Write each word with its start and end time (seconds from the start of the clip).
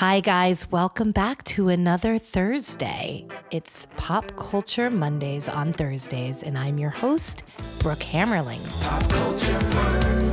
Hi, 0.00 0.20
guys. 0.20 0.66
Welcome 0.70 1.12
back 1.12 1.44
to 1.44 1.68
another 1.68 2.16
Thursday. 2.16 3.26
It's 3.50 3.86
Pop 3.98 4.34
Culture 4.34 4.88
Mondays 4.88 5.46
on 5.46 5.74
Thursdays, 5.74 6.42
and 6.42 6.56
I'm 6.56 6.78
your 6.78 6.88
host, 6.88 7.42
Brooke 7.80 7.98
Hammerling. 7.98 8.62
Pop 8.82 9.06
Culture 9.10 9.60
Mondays 9.74 10.32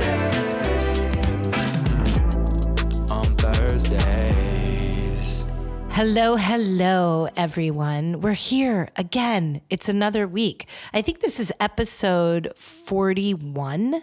on 3.10 3.26
Thursdays. 3.36 4.38
Hello, 5.90 6.36
hello, 6.36 7.28
everyone. 7.36 8.22
We're 8.22 8.32
here 8.32 8.88
again. 8.96 9.60
It's 9.68 9.90
another 9.90 10.26
week. 10.26 10.66
I 10.94 11.02
think 11.02 11.20
this 11.20 11.38
is 11.38 11.52
episode 11.60 12.54
41 12.56 14.02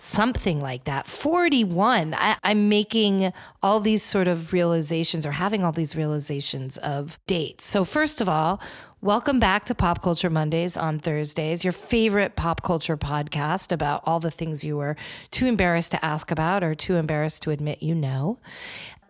something 0.00 0.60
like 0.60 0.84
that. 0.84 1.06
41. 1.06 2.14
I, 2.14 2.36
am 2.42 2.68
making 2.68 3.32
all 3.62 3.80
these 3.80 4.02
sort 4.02 4.28
of 4.28 4.52
realizations 4.52 5.26
or 5.26 5.32
having 5.32 5.64
all 5.64 5.72
these 5.72 5.94
realizations 5.94 6.78
of 6.78 7.18
dates. 7.26 7.66
So, 7.66 7.84
first 7.84 8.20
of 8.20 8.28
all, 8.28 8.60
welcome 9.02 9.38
back 9.38 9.66
to 9.66 9.74
Pop 9.74 10.02
Culture 10.02 10.30
Mondays 10.30 10.76
on 10.76 10.98
Thursdays, 10.98 11.64
your 11.64 11.72
favorite 11.72 12.34
pop 12.34 12.62
culture 12.62 12.96
podcast 12.96 13.72
about 13.72 14.02
all 14.06 14.20
the 14.20 14.30
things 14.30 14.64
you 14.64 14.76
were 14.76 14.96
too 15.30 15.46
embarrassed 15.46 15.90
to 15.92 16.04
ask 16.04 16.30
about 16.30 16.64
or 16.64 16.74
too 16.74 16.96
embarrassed 16.96 17.42
to 17.42 17.50
admit 17.50 17.82
you 17.82 17.94
know. 17.94 18.38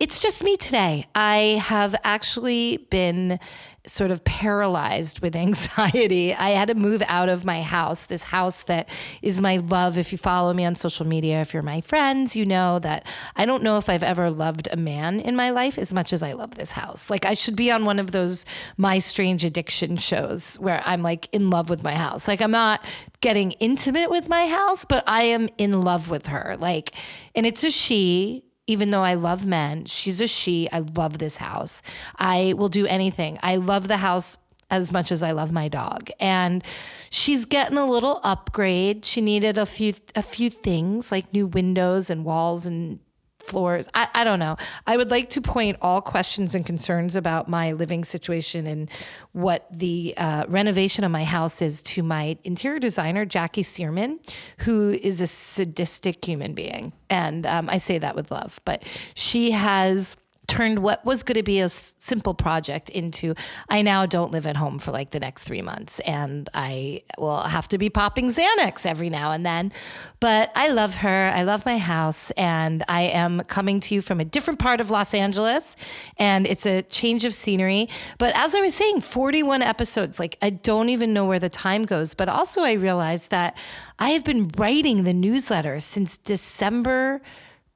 It's 0.01 0.19
just 0.19 0.43
me 0.43 0.57
today. 0.57 1.05
I 1.13 1.61
have 1.63 1.95
actually 2.03 2.77
been 2.89 3.39
sort 3.91 4.11
of 4.11 4.23
paralyzed 4.23 5.19
with 5.19 5.35
anxiety. 5.47 6.33
I 6.33 6.51
had 6.51 6.69
to 6.69 6.75
move 6.75 7.03
out 7.07 7.29
of 7.29 7.45
my 7.45 7.61
house, 7.61 8.05
this 8.05 8.23
house 8.23 8.63
that 8.63 8.89
is 9.21 9.41
my 9.41 9.57
love. 9.57 9.97
If 9.97 10.11
you 10.11 10.17
follow 10.17 10.53
me 10.53 10.65
on 10.65 10.75
social 10.75 11.05
media, 11.05 11.41
if 11.41 11.53
you're 11.53 11.63
my 11.63 11.81
friends, 11.81 12.35
you 12.35 12.45
know 12.45 12.79
that 12.79 13.05
I 13.35 13.45
don't 13.45 13.63
know 13.63 13.77
if 13.77 13.89
I've 13.89 14.03
ever 14.03 14.29
loved 14.29 14.69
a 14.71 14.77
man 14.77 15.19
in 15.19 15.35
my 15.35 15.49
life 15.49 15.77
as 15.77 15.93
much 15.93 16.13
as 16.13 16.23
I 16.23 16.33
love 16.33 16.55
this 16.55 16.71
house. 16.71 17.09
Like 17.09 17.25
I 17.25 17.33
should 17.33 17.55
be 17.55 17.71
on 17.71 17.85
one 17.85 17.99
of 17.99 18.11
those 18.11 18.45
My 18.77 18.99
Strange 18.99 19.43
Addiction 19.43 19.97
shows 19.97 20.55
where 20.57 20.81
I'm 20.85 21.01
like 21.01 21.27
in 21.31 21.49
love 21.49 21.69
with 21.69 21.83
my 21.83 21.95
house. 21.95 22.27
Like 22.27 22.41
I'm 22.41 22.51
not 22.51 22.83
getting 23.21 23.51
intimate 23.53 24.09
with 24.09 24.29
my 24.29 24.47
house, 24.47 24.85
but 24.85 25.03
I 25.07 25.23
am 25.23 25.47
in 25.57 25.81
love 25.81 26.09
with 26.09 26.27
her. 26.27 26.55
Like, 26.59 26.93
and 27.35 27.45
it's 27.45 27.63
a 27.63 27.71
she 27.71 28.43
even 28.67 28.91
though 28.91 29.03
I 29.03 29.15
love 29.15 29.45
men, 29.45 29.85
she's 29.85 30.21
a 30.21 30.27
she. 30.27 30.69
I 30.71 30.79
love 30.79 31.17
this 31.17 31.37
house. 31.37 31.81
I 32.17 32.53
will 32.57 32.69
do 32.69 32.85
anything. 32.85 33.39
I 33.41 33.57
love 33.57 33.87
the 33.87 33.97
house 33.97 34.37
as 34.69 34.91
much 34.91 35.11
as 35.11 35.21
I 35.21 35.31
love 35.31 35.51
my 35.51 35.67
dog. 35.67 36.09
And 36.19 36.63
she's 37.09 37.45
getting 37.45 37.77
a 37.77 37.85
little 37.85 38.21
upgrade. 38.23 39.05
She 39.05 39.21
needed 39.21 39.57
a 39.57 39.65
few 39.65 39.93
a 40.15 40.21
few 40.21 40.49
things 40.49 41.11
like 41.11 41.33
new 41.33 41.47
windows 41.47 42.09
and 42.09 42.23
walls 42.23 42.65
and 42.65 42.99
floors. 43.41 43.87
I, 43.93 44.07
I 44.13 44.23
don't 44.23 44.39
know. 44.39 44.57
I 44.87 44.97
would 44.97 45.11
like 45.11 45.29
to 45.31 45.41
point 45.41 45.77
all 45.81 46.01
questions 46.01 46.55
and 46.55 46.65
concerns 46.65 47.15
about 47.15 47.47
my 47.47 47.73
living 47.73 48.03
situation 48.03 48.67
and 48.67 48.89
what 49.33 49.67
the 49.71 50.13
uh, 50.17 50.45
renovation 50.47 51.03
of 51.03 51.11
my 51.11 51.23
house 51.23 51.61
is 51.61 51.81
to 51.83 52.03
my 52.03 52.37
interior 52.43 52.79
designer, 52.79 53.25
Jackie 53.25 53.63
Searman, 53.63 54.19
who 54.59 54.91
is 54.91 55.21
a 55.21 55.27
sadistic 55.27 56.23
human 56.23 56.53
being. 56.53 56.93
And 57.09 57.45
um, 57.45 57.69
I 57.69 57.77
say 57.77 57.97
that 57.97 58.15
with 58.15 58.31
love, 58.31 58.59
but 58.65 58.83
she 59.15 59.51
has 59.51 60.15
turned 60.51 60.79
what 60.79 61.05
was 61.05 61.23
going 61.23 61.37
to 61.37 61.43
be 61.43 61.61
a 61.61 61.69
simple 61.69 62.33
project 62.33 62.89
into 62.89 63.33
I 63.69 63.83
now 63.83 64.05
don't 64.05 64.33
live 64.33 64.45
at 64.45 64.57
home 64.57 64.79
for 64.79 64.91
like 64.91 65.11
the 65.11 65.19
next 65.21 65.43
three 65.43 65.61
months 65.61 66.01
and 66.01 66.49
I 66.53 67.03
will 67.17 67.43
have 67.43 67.69
to 67.69 67.77
be 67.77 67.89
popping 67.89 68.33
Xanax 68.33 68.85
every 68.85 69.09
now 69.09 69.31
and 69.31 69.45
then. 69.45 69.71
But 70.19 70.51
I 70.53 70.71
love 70.71 70.95
her. 70.95 71.31
I 71.33 71.43
love 71.43 71.65
my 71.65 71.77
house. 71.77 72.31
And 72.31 72.83
I 72.89 73.03
am 73.03 73.43
coming 73.47 73.79
to 73.79 73.95
you 73.95 74.01
from 74.01 74.19
a 74.19 74.25
different 74.25 74.59
part 74.59 74.81
of 74.81 74.89
Los 74.89 75.13
Angeles 75.13 75.77
and 76.17 76.45
it's 76.45 76.65
a 76.65 76.81
change 76.81 77.23
of 77.23 77.33
scenery. 77.33 77.87
But 78.17 78.35
as 78.35 78.53
I 78.53 78.59
was 78.59 78.75
saying, 78.75 78.99
41 78.99 79.61
episodes, 79.61 80.19
like 80.19 80.37
I 80.41 80.49
don't 80.49 80.89
even 80.89 81.13
know 81.13 81.25
where 81.25 81.39
the 81.39 81.47
time 81.47 81.83
goes. 81.83 82.13
But 82.13 82.27
also, 82.27 82.61
I 82.61 82.73
realized 82.73 83.29
that 83.29 83.55
I 83.99 84.09
have 84.09 84.25
been 84.25 84.51
writing 84.57 85.05
the 85.05 85.13
newsletter 85.13 85.79
since 85.79 86.17
December 86.17 87.21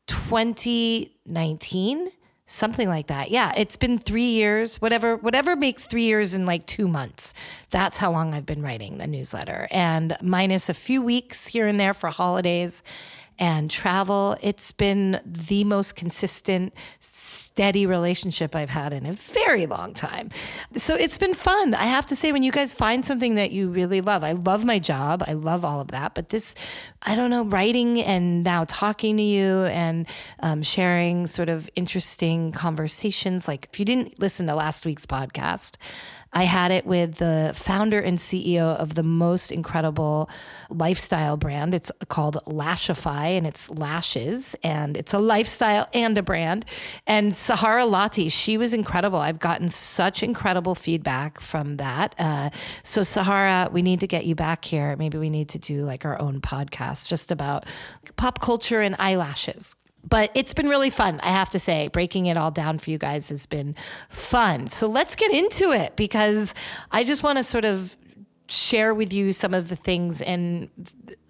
2019 0.07 2.11
something 2.47 2.87
like 2.87 3.07
that. 3.07 3.31
Yeah 3.31 3.53
it's 3.57 3.77
been 3.77 3.97
three 3.97 4.29
years 4.29 4.77
whatever 4.81 5.17
whatever 5.17 5.55
makes 5.55 5.87
three 5.87 6.03
years 6.03 6.35
in 6.35 6.45
like 6.45 6.65
two 6.65 6.87
months. 6.87 7.33
That's 7.71 7.97
how 7.97 8.11
long 8.11 8.33
i've 8.33 8.45
been 8.45 8.61
writing 8.61 8.97
the 8.97 9.07
newsletter. 9.07 9.67
And 9.71 10.15
minus 10.21 10.69
a 10.69 10.73
few 10.73 11.01
weeks 11.01 11.47
here 11.47 11.67
and 11.67 11.79
there 11.79 11.93
for 11.93 12.09
holidays 12.09 12.83
and 13.39 13.69
travel. 13.69 14.37
It's 14.41 14.71
been 14.71 15.19
the 15.25 15.63
most 15.63 15.95
consistent, 15.95 16.73
steady 16.99 17.85
relationship 17.85 18.55
I've 18.55 18.69
had 18.69 18.93
in 18.93 19.05
a 19.05 19.11
very 19.11 19.65
long 19.65 19.93
time. 19.93 20.29
So 20.75 20.95
it's 20.95 21.17
been 21.17 21.33
fun. 21.33 21.73
I 21.73 21.85
have 21.85 22.05
to 22.07 22.15
say, 22.15 22.31
when 22.31 22.43
you 22.43 22.51
guys 22.51 22.73
find 22.73 23.03
something 23.03 23.35
that 23.35 23.51
you 23.51 23.69
really 23.69 24.01
love, 24.01 24.23
I 24.23 24.33
love 24.33 24.65
my 24.65 24.79
job, 24.79 25.23
I 25.27 25.33
love 25.33 25.65
all 25.65 25.81
of 25.81 25.89
that, 25.89 26.15
but 26.15 26.29
this, 26.29 26.55
I 27.01 27.15
don't 27.15 27.29
know, 27.29 27.43
writing 27.43 28.01
and 28.01 28.43
now 28.43 28.65
talking 28.65 29.17
to 29.17 29.23
you 29.23 29.65
and 29.65 30.07
um, 30.39 30.61
sharing 30.61 31.27
sort 31.27 31.49
of 31.49 31.69
interesting 31.75 32.51
conversations. 32.51 33.47
Like 33.47 33.67
if 33.71 33.79
you 33.79 33.85
didn't 33.85 34.19
listen 34.19 34.47
to 34.47 34.55
last 34.55 34.85
week's 34.85 35.05
podcast, 35.05 35.77
I 36.35 36.43
had 36.43 36.71
it 36.71 36.85
with 36.85 37.15
the 37.15 37.53
founder 37.55 37.99
and 37.99 38.17
CEO 38.17 38.75
of 38.75 38.95
the 38.95 39.03
most 39.03 39.53
incredible 39.53 40.29
lifestyle 40.69 41.37
brand. 41.37 41.73
It's 41.73 41.93
called 42.09 42.37
Lashify 42.45 43.37
and 43.37 43.47
it's 43.47 43.69
lashes 43.69 44.53
and 44.61 44.97
it's 44.97 45.13
a 45.13 45.19
lifestyle 45.19 45.87
and 45.93 46.17
a 46.17 46.21
brand. 46.21 46.65
And 47.07 47.33
Sahara 47.33 47.85
Lotti, 47.85 48.29
she 48.29 48.57
was 48.57 48.73
incredible. 48.73 49.19
I've 49.19 49.39
gotten 49.39 49.69
such 49.69 50.23
incredible 50.23 50.75
feedback 50.75 51.39
from 51.39 51.77
that. 51.77 52.13
Uh, 52.19 52.49
so, 52.83 53.01
Sahara, 53.01 53.69
we 53.71 53.81
need 53.81 54.01
to 54.01 54.07
get 54.07 54.25
you 54.25 54.35
back 54.35 54.65
here. 54.65 54.97
Maybe 54.97 55.17
we 55.17 55.29
need 55.29 55.47
to 55.49 55.59
do 55.59 55.83
like 55.83 56.03
our 56.03 56.19
own 56.21 56.41
podcast 56.41 57.07
just 57.07 57.31
about 57.31 57.65
pop 58.17 58.41
culture 58.41 58.81
and 58.81 58.95
eyelashes 58.99 59.73
but 60.07 60.31
it's 60.35 60.53
been 60.53 60.67
really 60.67 60.89
fun, 60.89 61.19
I 61.23 61.29
have 61.29 61.49
to 61.51 61.59
say. 61.59 61.87
Breaking 61.87 62.27
it 62.27 62.37
all 62.37 62.51
down 62.51 62.79
for 62.79 62.89
you 62.89 62.97
guys 62.97 63.29
has 63.29 63.45
been 63.45 63.75
fun. 64.09 64.67
So 64.67 64.87
let's 64.87 65.15
get 65.15 65.31
into 65.31 65.71
it 65.71 65.95
because 65.95 66.53
I 66.91 67.03
just 67.03 67.23
want 67.23 67.37
to 67.37 67.43
sort 67.43 67.65
of 67.65 67.97
share 68.47 68.93
with 68.93 69.11
you 69.11 69.31
some 69.31 69.53
of 69.53 69.69
the 69.69 69.75
things 69.75 70.21
and 70.21 70.69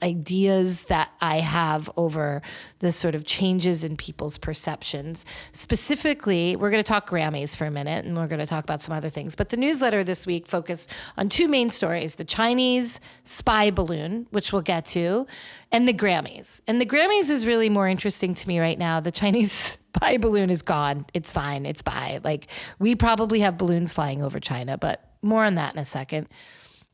ideas 0.04 0.86
that 0.86 1.12
I 1.22 1.38
have 1.38 1.90
over 1.96 2.42
the 2.80 2.92
sort 2.92 3.16
of 3.16 3.26
changes 3.26 3.84
in 3.84 3.96
people's 3.96 4.38
perceptions. 4.38 5.26
Specifically, 5.52 6.56
we're 6.56 6.70
going 6.70 6.84
to 6.84 6.88
talk 6.88 7.10
Grammys 7.10 7.56
for 7.56 7.66
a 7.66 7.72
minute 7.72 8.06
and 8.06 8.18
we're 8.18 8.28
going 8.28 8.40
to 8.40 8.46
talk 8.46 8.64
about 8.64 8.82
some 8.82 8.96
other 8.96 9.10
things. 9.10 9.36
But 9.36 9.50
the 9.50 9.58
newsletter 9.58 10.04
this 10.04 10.28
week 10.28 10.46
focused 10.46 10.92
on 11.18 11.30
two 11.30 11.48
main 11.48 11.70
stories 11.70 12.16
the 12.16 12.26
Chinese 12.26 13.00
spy 13.24 13.72
balloon, 13.72 14.28
which 14.32 14.52
we'll 14.52 14.62
get 14.62 14.86
to, 14.88 15.26
and 15.72 15.88
the 15.88 15.94
Grammys. 15.94 16.62
And 16.68 16.82
the 16.82 16.86
Grammys 16.86 17.30
is 17.30 17.46
really 17.46 17.70
more 17.70 17.88
interesting 17.88 18.34
to 18.34 18.48
me 18.48 18.60
right 18.60 18.78
now. 18.78 19.00
The 19.00 19.12
Chinese 19.12 19.78
spy 19.96 20.18
balloon 20.18 20.50
is 20.50 20.62
gone. 20.62 21.06
It's 21.14 21.32
fine. 21.32 21.66
It's 21.66 21.82
bye. 21.82 22.20
Like, 22.24 22.48
we 22.80 22.96
probably 22.96 23.40
have 23.40 23.58
balloons 23.58 23.94
flying 23.94 24.22
over 24.22 24.40
China, 24.40 24.78
but 24.78 25.02
more 25.22 25.46
on 25.46 25.56
that 25.56 25.74
in 25.74 25.80
a 25.80 25.86
second 25.86 26.28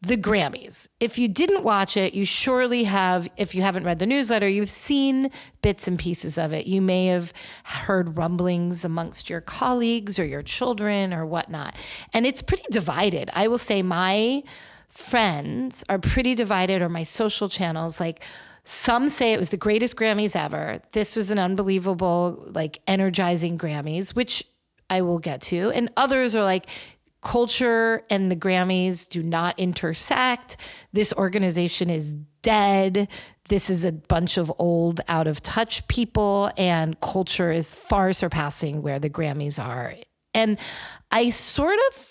the 0.02 0.18
Grammys. 0.18 0.90
If 1.00 1.20
you 1.20 1.28
didn't 1.28 1.64
watch 1.64 1.96
it, 1.96 2.16
you 2.16 2.26
surely 2.26 2.86
have, 2.86 3.30
if 3.38 3.54
you 3.54 3.62
haven't 3.62 3.84
read 3.84 4.00
the 4.00 4.08
newsletter, 4.08 4.50
you've 4.50 4.70
seen 4.70 5.30
bits 5.62 5.88
and 5.88 6.00
pieces 6.00 6.40
of 6.40 6.54
it. 6.54 6.66
You 6.66 6.82
may 6.82 7.06
have 7.08 7.32
heard 7.64 8.18
rumblings 8.18 8.84
amongst 8.84 9.30
your 9.30 9.42
colleagues 9.42 10.18
or 10.18 10.26
your 10.26 10.42
children 10.42 11.14
or 11.14 11.26
whatnot. 11.26 11.76
And 12.14 12.26
it's 12.26 12.42
pretty 12.42 12.66
divided. 12.72 13.30
I 13.34 13.48
will 13.48 13.60
say 13.60 13.84
my 13.84 14.42
friends 14.90 15.84
are 15.88 16.00
pretty 16.00 16.36
divided, 16.36 16.82
or 16.82 16.90
my 16.90 17.04
social 17.04 17.48
channels, 17.48 18.00
like, 18.00 18.24
some 18.64 19.08
say 19.08 19.34
it 19.34 19.40
was 19.40 19.50
the 19.50 19.58
greatest 19.58 19.98
Grammys 19.98 20.36
ever. 20.36 20.80
This 20.92 21.16
was 21.16 21.32
an 21.32 21.40
unbelievable, 21.40 22.44
like 22.48 22.80
energizing 22.88 23.58
Grammys, 23.58 24.16
which 24.16 24.44
I 24.90 25.02
will 25.02 25.20
get 25.20 25.42
to. 25.44 25.72
And 25.72 25.90
others 25.98 26.36
are 26.36 26.44
like, 26.44 26.68
culture 27.22 28.04
and 28.10 28.32
the 28.32 28.36
Grammys 28.36 29.08
do 29.08 29.24
not 29.24 29.60
intersect. 29.60 30.58
This 30.94 31.14
organization 31.14 31.90
is 31.90 32.16
dead. 32.42 33.08
This 33.50 33.70
is 33.70 33.86
a 33.86 33.92
bunch 33.92 34.38
of 34.38 34.52
old, 34.58 35.02
out 35.08 35.28
of 35.28 35.42
touch 35.42 35.88
people, 35.88 36.52
and 36.58 37.00
culture 37.00 37.52
is 37.52 37.76
far 37.76 38.14
surpassing 38.14 38.82
where 38.82 39.00
the 39.00 39.10
Grammys 39.10 39.64
are. 39.64 39.96
And 40.34 40.58
I 41.12 41.30
sort 41.30 41.80
of 41.90 42.08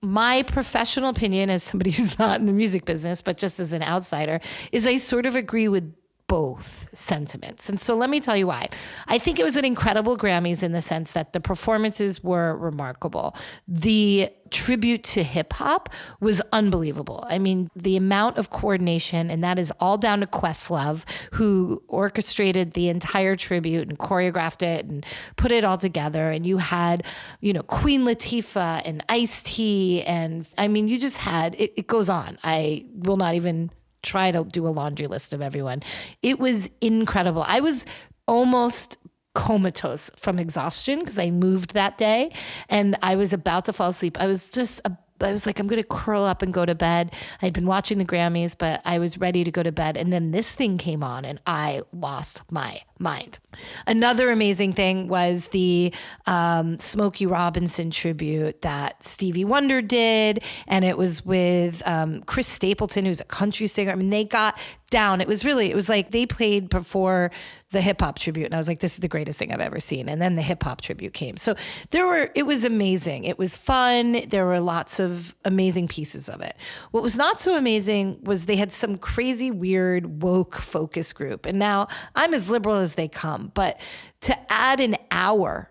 my 0.00 0.42
professional 0.42 1.08
opinion 1.08 1.50
as 1.50 1.62
somebody 1.62 1.90
who's 1.92 2.18
not 2.18 2.38
in 2.38 2.46
the 2.46 2.52
music 2.52 2.84
business 2.84 3.22
but 3.22 3.38
just 3.38 3.58
as 3.58 3.72
an 3.72 3.82
outsider 3.82 4.38
is 4.70 4.86
i 4.86 4.98
sort 4.98 5.24
of 5.24 5.34
agree 5.34 5.66
with 5.66 5.94
both 6.34 6.88
sentiments. 6.92 7.68
And 7.68 7.80
so 7.80 7.94
let 7.94 8.10
me 8.10 8.18
tell 8.18 8.36
you 8.36 8.48
why. 8.48 8.68
I 9.06 9.18
think 9.18 9.38
it 9.38 9.44
was 9.44 9.56
an 9.56 9.64
incredible 9.64 10.18
Grammys 10.18 10.64
in 10.64 10.72
the 10.72 10.82
sense 10.82 11.12
that 11.12 11.32
the 11.32 11.38
performances 11.38 12.24
were 12.24 12.56
remarkable. 12.56 13.36
The 13.68 14.30
tribute 14.50 15.04
to 15.04 15.22
hip 15.22 15.52
hop 15.52 15.90
was 16.18 16.42
unbelievable. 16.50 17.24
I 17.28 17.38
mean, 17.38 17.68
the 17.76 17.96
amount 17.96 18.38
of 18.38 18.50
coordination, 18.50 19.30
and 19.30 19.44
that 19.44 19.60
is 19.60 19.72
all 19.78 19.96
down 19.96 20.18
to 20.22 20.26
Questlove, 20.26 21.04
who 21.34 21.80
orchestrated 21.86 22.72
the 22.72 22.88
entire 22.88 23.36
tribute 23.36 23.88
and 23.88 23.96
choreographed 23.96 24.64
it 24.64 24.86
and 24.86 25.06
put 25.36 25.52
it 25.52 25.62
all 25.62 25.78
together. 25.78 26.32
And 26.32 26.44
you 26.44 26.58
had, 26.58 27.04
you 27.42 27.52
know, 27.52 27.62
Queen 27.62 28.04
Latifah 28.04 28.82
and 28.84 29.04
Ice 29.08 29.40
T, 29.44 30.02
and 30.02 30.48
I 30.58 30.66
mean, 30.66 30.88
you 30.88 30.98
just 30.98 31.18
had 31.18 31.54
it, 31.60 31.74
it 31.76 31.86
goes 31.86 32.08
on. 32.08 32.38
I 32.42 32.86
will 32.92 33.18
not 33.18 33.36
even 33.36 33.70
try 34.04 34.30
to 34.30 34.44
do 34.44 34.66
a 34.66 34.70
laundry 34.70 35.06
list 35.06 35.32
of 35.32 35.42
everyone. 35.42 35.82
It 36.22 36.38
was 36.38 36.70
incredible. 36.80 37.44
I 37.46 37.60
was 37.60 37.84
almost 38.26 38.98
comatose 39.34 40.10
from 40.16 40.38
exhaustion 40.38 41.00
because 41.00 41.18
I 41.18 41.30
moved 41.30 41.74
that 41.74 41.98
day 41.98 42.30
and 42.68 42.96
I 43.02 43.16
was 43.16 43.32
about 43.32 43.64
to 43.64 43.72
fall 43.72 43.90
asleep. 43.90 44.20
I 44.20 44.26
was 44.26 44.52
just 44.52 44.80
I 45.20 45.32
was 45.32 45.46
like, 45.46 45.58
I'm 45.58 45.66
going 45.66 45.80
to 45.80 45.88
curl 45.88 46.24
up 46.24 46.42
and 46.42 46.52
go 46.52 46.64
to 46.64 46.74
bed. 46.74 47.14
I'd 47.40 47.52
been 47.52 47.66
watching 47.66 47.98
the 47.98 48.04
Grammys, 48.04 48.56
but 48.58 48.82
I 48.84 48.98
was 48.98 49.18
ready 49.18 49.44
to 49.44 49.50
go 49.50 49.62
to 49.62 49.72
bed. 49.72 49.96
And 49.96 50.12
then 50.12 50.32
this 50.32 50.52
thing 50.54 50.76
came 50.76 51.02
on 51.02 51.24
and 51.24 51.40
I 51.46 51.82
lost 51.92 52.42
my 52.50 52.80
mind. 52.98 53.38
Another 53.86 54.30
amazing 54.30 54.72
thing 54.72 55.08
was 55.08 55.48
the 55.48 55.92
um, 56.26 56.78
Smokey 56.78 57.26
Robinson 57.26 57.90
tribute 57.90 58.62
that 58.62 59.04
Stevie 59.04 59.44
Wonder 59.44 59.80
did. 59.80 60.42
And 60.66 60.84
it 60.84 60.98
was 60.98 61.24
with 61.24 61.86
um, 61.86 62.22
Chris 62.22 62.48
Stapleton, 62.48 63.04
who's 63.04 63.20
a 63.20 63.24
country 63.24 63.66
singer. 63.66 63.92
I 63.92 63.94
mean, 63.94 64.10
they 64.10 64.24
got 64.24 64.58
down. 64.90 65.20
It 65.20 65.28
was 65.28 65.44
really, 65.44 65.70
it 65.70 65.74
was 65.74 65.88
like 65.88 66.10
they 66.10 66.26
played 66.26 66.68
before 66.68 67.30
the 67.74 67.82
hip 67.82 68.00
hop 68.00 68.18
tribute. 68.18 68.46
And 68.46 68.54
I 68.54 68.56
was 68.56 68.68
like, 68.68 68.78
this 68.78 68.94
is 68.94 69.00
the 69.00 69.08
greatest 69.08 69.38
thing 69.38 69.52
I've 69.52 69.60
ever 69.60 69.80
seen. 69.80 70.08
And 70.08 70.22
then 70.22 70.36
the 70.36 70.42
hip 70.42 70.62
hop 70.62 70.80
tribute 70.80 71.12
came. 71.12 71.36
So 71.36 71.54
there 71.90 72.06
were, 72.06 72.30
it 72.34 72.44
was 72.44 72.64
amazing. 72.64 73.24
It 73.24 73.38
was 73.38 73.54
fun. 73.56 74.26
There 74.28 74.46
were 74.46 74.60
lots 74.60 74.98
of 74.98 75.34
amazing 75.44 75.88
pieces 75.88 76.30
of 76.30 76.40
it. 76.40 76.56
What 76.92 77.02
was 77.02 77.16
not 77.16 77.40
so 77.40 77.56
amazing 77.56 78.20
was 78.22 78.46
they 78.46 78.56
had 78.56 78.72
some 78.72 78.96
crazy, 78.96 79.50
weird, 79.50 80.22
woke 80.22 80.54
focus 80.54 81.12
group. 81.12 81.44
And 81.44 81.58
now 81.58 81.88
I'm 82.14 82.32
as 82.32 82.48
liberal 82.48 82.76
as 82.76 82.94
they 82.94 83.08
come, 83.08 83.52
but 83.54 83.80
to 84.22 84.52
add 84.52 84.80
an 84.80 84.96
hour 85.10 85.70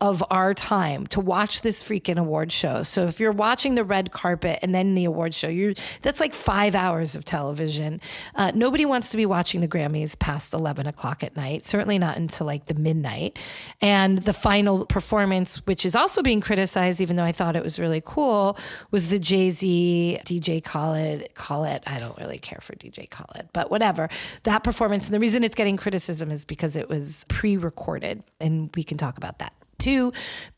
of 0.00 0.24
our 0.30 0.54
time 0.54 1.06
to 1.08 1.20
watch 1.20 1.60
this 1.60 1.82
freaking 1.82 2.18
award 2.18 2.50
show. 2.50 2.82
So 2.82 3.06
if 3.06 3.20
you're 3.20 3.32
watching 3.32 3.74
the 3.74 3.84
red 3.84 4.12
carpet 4.12 4.58
and 4.62 4.74
then 4.74 4.94
the 4.94 5.04
award 5.04 5.34
show, 5.34 5.48
you 5.48 5.74
that's 6.00 6.20
like 6.20 6.32
five 6.32 6.74
hours 6.74 7.14
of 7.14 7.26
television. 7.26 8.00
Uh, 8.34 8.50
nobody 8.54 8.86
wants 8.86 9.10
to 9.10 9.18
be 9.18 9.26
watching 9.26 9.60
the 9.60 9.68
Grammys 9.68 10.18
past 10.18 10.54
11 10.54 10.86
o'clock 10.86 11.22
at 11.22 11.36
night. 11.36 11.66
Certainly 11.66 11.98
not 11.98 12.16
until 12.16 12.46
like 12.46 12.66
the 12.66 12.74
midnight. 12.74 13.38
And 13.82 14.18
the 14.18 14.32
final 14.32 14.86
performance, 14.86 15.56
which 15.66 15.84
is 15.84 15.94
also 15.94 16.22
being 16.22 16.40
criticized, 16.40 17.00
even 17.02 17.16
though 17.16 17.24
I 17.24 17.32
thought 17.32 17.54
it 17.54 17.62
was 17.62 17.78
really 17.78 18.02
cool, 18.02 18.58
was 18.90 19.10
the 19.10 19.18
Jay 19.18 19.50
Z 19.50 20.18
DJ 20.24 20.64
Khaled. 20.64 21.28
Khaled. 21.34 21.82
I 21.86 21.98
don't 21.98 22.16
really 22.16 22.38
care 22.38 22.60
for 22.62 22.74
DJ 22.74 23.08
Khaled, 23.10 23.50
but 23.52 23.70
whatever. 23.70 24.08
That 24.44 24.64
performance. 24.64 25.06
And 25.06 25.14
the 25.14 25.20
reason 25.20 25.44
it's 25.44 25.54
getting 25.54 25.76
criticism 25.76 26.30
is 26.30 26.46
because 26.46 26.74
it 26.74 26.88
was 26.88 27.26
pre-recorded, 27.28 28.22
and 28.40 28.70
we 28.74 28.82
can 28.82 28.96
talk 28.96 29.18
about 29.18 29.40
that 29.40 29.52
too. 29.80 30.12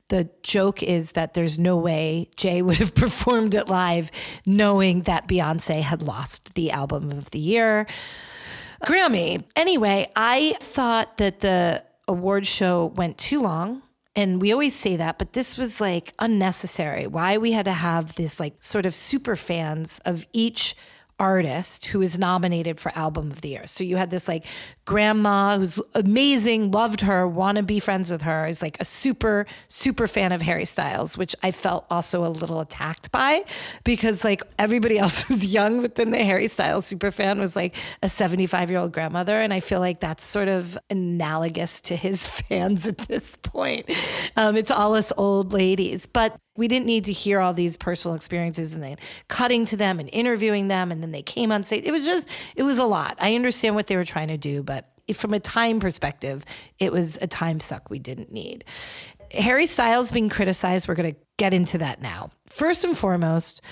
The 0.08 0.28
joke 0.42 0.82
is 0.82 1.12
that 1.12 1.32
there's 1.32 1.58
no 1.58 1.78
way 1.78 2.28
Jay 2.36 2.60
would 2.60 2.76
have 2.76 2.94
performed 3.06 3.54
it 3.54 3.69
live 3.69 4.10
knowing 4.44 5.02
that 5.02 5.26
Beyonce 5.26 5.80
had 5.80 6.02
lost 6.02 6.54
the 6.54 6.70
album 6.70 7.10
of 7.10 7.30
the 7.30 7.38
year. 7.38 7.86
Grammy. 8.84 9.44
Anyway, 9.56 10.10
I 10.16 10.56
thought 10.60 11.19
that 11.19 11.40
the 11.40 11.84
award 12.08 12.46
show 12.46 12.86
went 12.96 13.16
too 13.16 13.40
long. 13.40 13.82
And 14.14 14.42
we 14.42 14.52
always 14.52 14.74
say 14.74 14.96
that, 14.96 15.19
but 15.19 15.32
this 15.32 15.56
was 15.56 15.80
like 15.80 16.12
unnecessary. 16.18 17.06
Why 17.06 17.38
we 17.38 17.52
had 17.52 17.64
to 17.64 17.72
have 17.72 18.14
this 18.14 18.38
like 18.38 18.62
sort 18.62 18.84
of 18.84 18.94
super 18.94 19.36
fans 19.36 20.00
of 20.04 20.26
each 20.34 20.75
artist 21.22 21.84
who 21.84 22.02
is 22.02 22.19
nominated 22.19 22.80
for 22.80 22.90
album 22.96 23.30
of 23.30 23.42
the 23.42 23.50
year. 23.50 23.66
So 23.69 23.84
you 23.84 23.96
had 23.96 24.10
this 24.10 24.26
like 24.26 24.44
grandma 24.86 25.56
who's 25.56 25.80
amazing, 25.94 26.72
loved 26.72 27.02
her, 27.02 27.28
want 27.28 27.58
to 27.58 27.62
be 27.62 27.78
friends 27.78 28.10
with 28.10 28.22
her, 28.22 28.48
is 28.48 28.60
like 28.60 28.76
a 28.80 28.84
super 28.84 29.46
super 29.69 30.08
fan 30.08 30.32
of 30.32 30.42
Harry 30.42 30.64
Styles, 30.64 31.16
which 31.16 31.36
I 31.44 31.52
felt 31.52 31.86
also 31.90 32.26
a 32.26 32.28
little 32.28 32.58
attacked 32.58 33.12
by 33.12 33.44
because 33.84 34.24
like 34.24 34.42
everybody 34.58 34.98
else 35.02 35.22
who's 35.22 35.54
young 35.54 35.80
within 35.80 36.10
the 36.10 36.24
Harry 36.24 36.48
Styles 36.48 36.86
super 36.86 37.12
fan 37.12 37.38
was 37.38 37.54
like 37.54 37.76
a 38.02 38.08
75-year-old 38.08 38.92
grandmother 38.92 39.40
and 39.40 39.54
I 39.54 39.60
feel 39.60 39.78
like 39.78 40.00
that's 40.00 40.25
sort 40.25 40.48
of 40.48 40.76
analogous 40.90 41.80
to 41.82 41.94
his 41.94 42.26
fans 42.40 42.88
at 42.88 42.98
this 42.98 43.36
point. 43.36 43.88
Um, 44.36 44.56
it's 44.56 44.72
all 44.72 44.96
us 44.96 45.12
old 45.16 45.52
ladies, 45.52 46.08
but 46.08 46.36
we 46.56 46.69
didn't 46.69 46.87
need 46.87 47.06
to 47.06 47.12
hear 47.12 47.40
all 47.40 47.54
these 47.54 47.76
personal 47.76 48.14
experiences 48.14 48.75
and 48.75 48.84
then 48.84 48.96
cutting 49.28 49.64
to 49.66 49.76
them 49.76 49.99
and 49.99 50.08
interviewing 50.12 50.69
them 50.69 50.93
and 50.93 51.02
then 51.02 51.12
they 51.12 51.22
came 51.22 51.50
on 51.50 51.64
stage. 51.64 51.84
It 51.84 51.93
was 51.93 52.04
just 52.04 52.28
it 52.56 52.62
was 52.62 52.78
a 52.78 52.84
lot. 52.84 53.16
I 53.20 53.34
understand 53.34 53.75
what 53.75 53.87
they 53.87 53.96
were 53.96 54.04
trying 54.04 54.28
to 54.28 54.38
do, 54.38 54.62
but 54.62 54.88
from 55.14 55.34
a 55.34 55.40
time 55.40 55.81
perspective, 55.81 56.44
it 56.78 56.93
was 56.93 57.19
a 57.20 57.26
time 57.26 57.60
suck 57.60 57.90
we 57.90 57.99
didn't 57.99 58.32
need. 58.32 58.64
Harry 59.32 59.66
Styles 59.66 60.12
being 60.12 60.28
criticized, 60.28 60.88
we're 60.88 60.94
going 60.94 61.14
to 61.14 61.20
get 61.38 61.54
into 61.54 61.78
that 61.78 62.02
now. 62.02 62.31
First 62.49 62.84
and 62.84 62.96
foremost, 62.96 63.62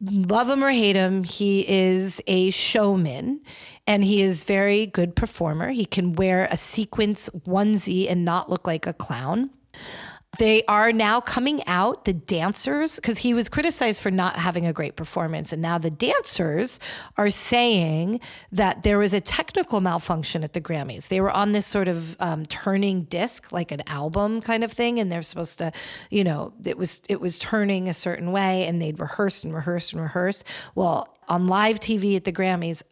love 0.00 0.48
him 0.48 0.62
or 0.62 0.70
hate 0.70 0.96
him, 0.96 1.24
he 1.24 1.68
is 1.68 2.20
a 2.26 2.50
showman 2.50 3.40
and 3.86 4.04
he 4.04 4.22
is 4.22 4.44
very 4.44 4.86
good 4.86 5.16
performer. 5.16 5.70
He 5.70 5.84
can 5.84 6.12
wear 6.12 6.46
a 6.50 6.56
sequence 6.56 7.28
onesie 7.46 8.10
and 8.10 8.24
not 8.24 8.48
look 8.48 8.66
like 8.66 8.86
a 8.86 8.92
clown. 8.92 9.50
They 10.38 10.64
are 10.64 10.92
now 10.92 11.20
coming 11.20 11.62
out, 11.66 12.06
the 12.06 12.14
dancers, 12.14 12.96
because 12.96 13.18
he 13.18 13.34
was 13.34 13.50
criticized 13.50 14.00
for 14.00 14.10
not 14.10 14.36
having 14.36 14.64
a 14.64 14.72
great 14.72 14.96
performance. 14.96 15.52
And 15.52 15.60
now 15.60 15.76
the 15.76 15.90
dancers 15.90 16.80
are 17.18 17.28
saying 17.28 18.18
that 18.50 18.82
there 18.82 18.98
was 18.98 19.12
a 19.12 19.20
technical 19.20 19.82
malfunction 19.82 20.42
at 20.42 20.54
the 20.54 20.60
Grammys. 20.60 21.08
They 21.08 21.20
were 21.20 21.30
on 21.30 21.52
this 21.52 21.66
sort 21.66 21.86
of 21.86 22.18
um, 22.18 22.46
turning 22.46 23.02
disc, 23.04 23.52
like 23.52 23.72
an 23.72 23.82
album 23.86 24.40
kind 24.40 24.64
of 24.64 24.72
thing. 24.72 24.98
And 24.98 25.12
they're 25.12 25.20
supposed 25.20 25.58
to, 25.58 25.70
you 26.10 26.24
know, 26.24 26.54
it 26.64 26.78
was 26.78 27.02
it 27.10 27.20
was 27.20 27.38
turning 27.38 27.90
a 27.90 27.94
certain 27.94 28.32
way 28.32 28.66
and 28.66 28.80
they'd 28.80 28.98
rehearse 28.98 29.44
and 29.44 29.52
rehearse 29.52 29.92
and 29.92 30.00
rehearse. 30.00 30.44
Well, 30.74 31.14
on 31.28 31.46
live 31.46 31.78
TV 31.78 32.16
at 32.16 32.24
the 32.24 32.32
Grammys, 32.32 32.82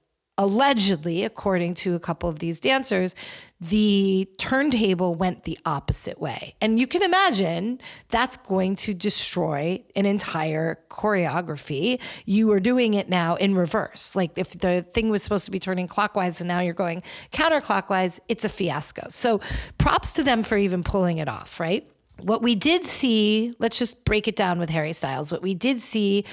allegedly, 0.40 1.22
according 1.24 1.74
to 1.74 1.94
a 1.94 2.00
couple 2.00 2.26
of 2.26 2.38
these 2.38 2.58
dancers, 2.58 3.14
the 3.60 4.26
turntable 4.38 5.14
went 5.14 5.44
the 5.44 5.58
opposite 5.66 6.18
way. 6.18 6.54
And 6.62 6.78
you 6.78 6.86
can 6.86 7.02
imagine 7.02 7.78
that's 8.08 8.38
going 8.38 8.76
to 8.76 8.94
destroy 8.94 9.82
an 9.94 10.06
entire 10.06 10.78
choreography. 10.88 12.00
You 12.24 12.50
are 12.52 12.60
doing 12.60 12.94
it 12.94 13.10
now 13.10 13.34
in 13.34 13.54
reverse. 13.54 14.16
Like 14.16 14.38
if 14.38 14.52
the 14.52 14.80
thing 14.80 15.10
was 15.10 15.22
supposed 15.22 15.44
to 15.44 15.50
be 15.50 15.58
turning 15.58 15.86
clockwise 15.86 16.40
and 16.40 16.48
now 16.48 16.60
you're 16.60 16.72
going 16.72 17.02
counterclockwise, 17.32 18.18
it's 18.28 18.46
a 18.46 18.48
fiasco. 18.48 19.08
So 19.10 19.42
props 19.76 20.14
to 20.14 20.22
them 20.22 20.42
for 20.42 20.56
even 20.56 20.82
pulling 20.82 21.18
it 21.18 21.28
off, 21.28 21.60
right? 21.60 21.86
What 22.22 22.42
we 22.42 22.54
did 22.54 22.84
see, 22.84 23.52
let's 23.58 23.78
just 23.78 24.04
break 24.04 24.28
it 24.28 24.36
down 24.36 24.58
with 24.58 24.70
Harry 24.70 24.92
Styles. 24.92 25.32
What 25.32 25.42
we 25.42 25.54
did 25.54 25.80
see 25.80 26.24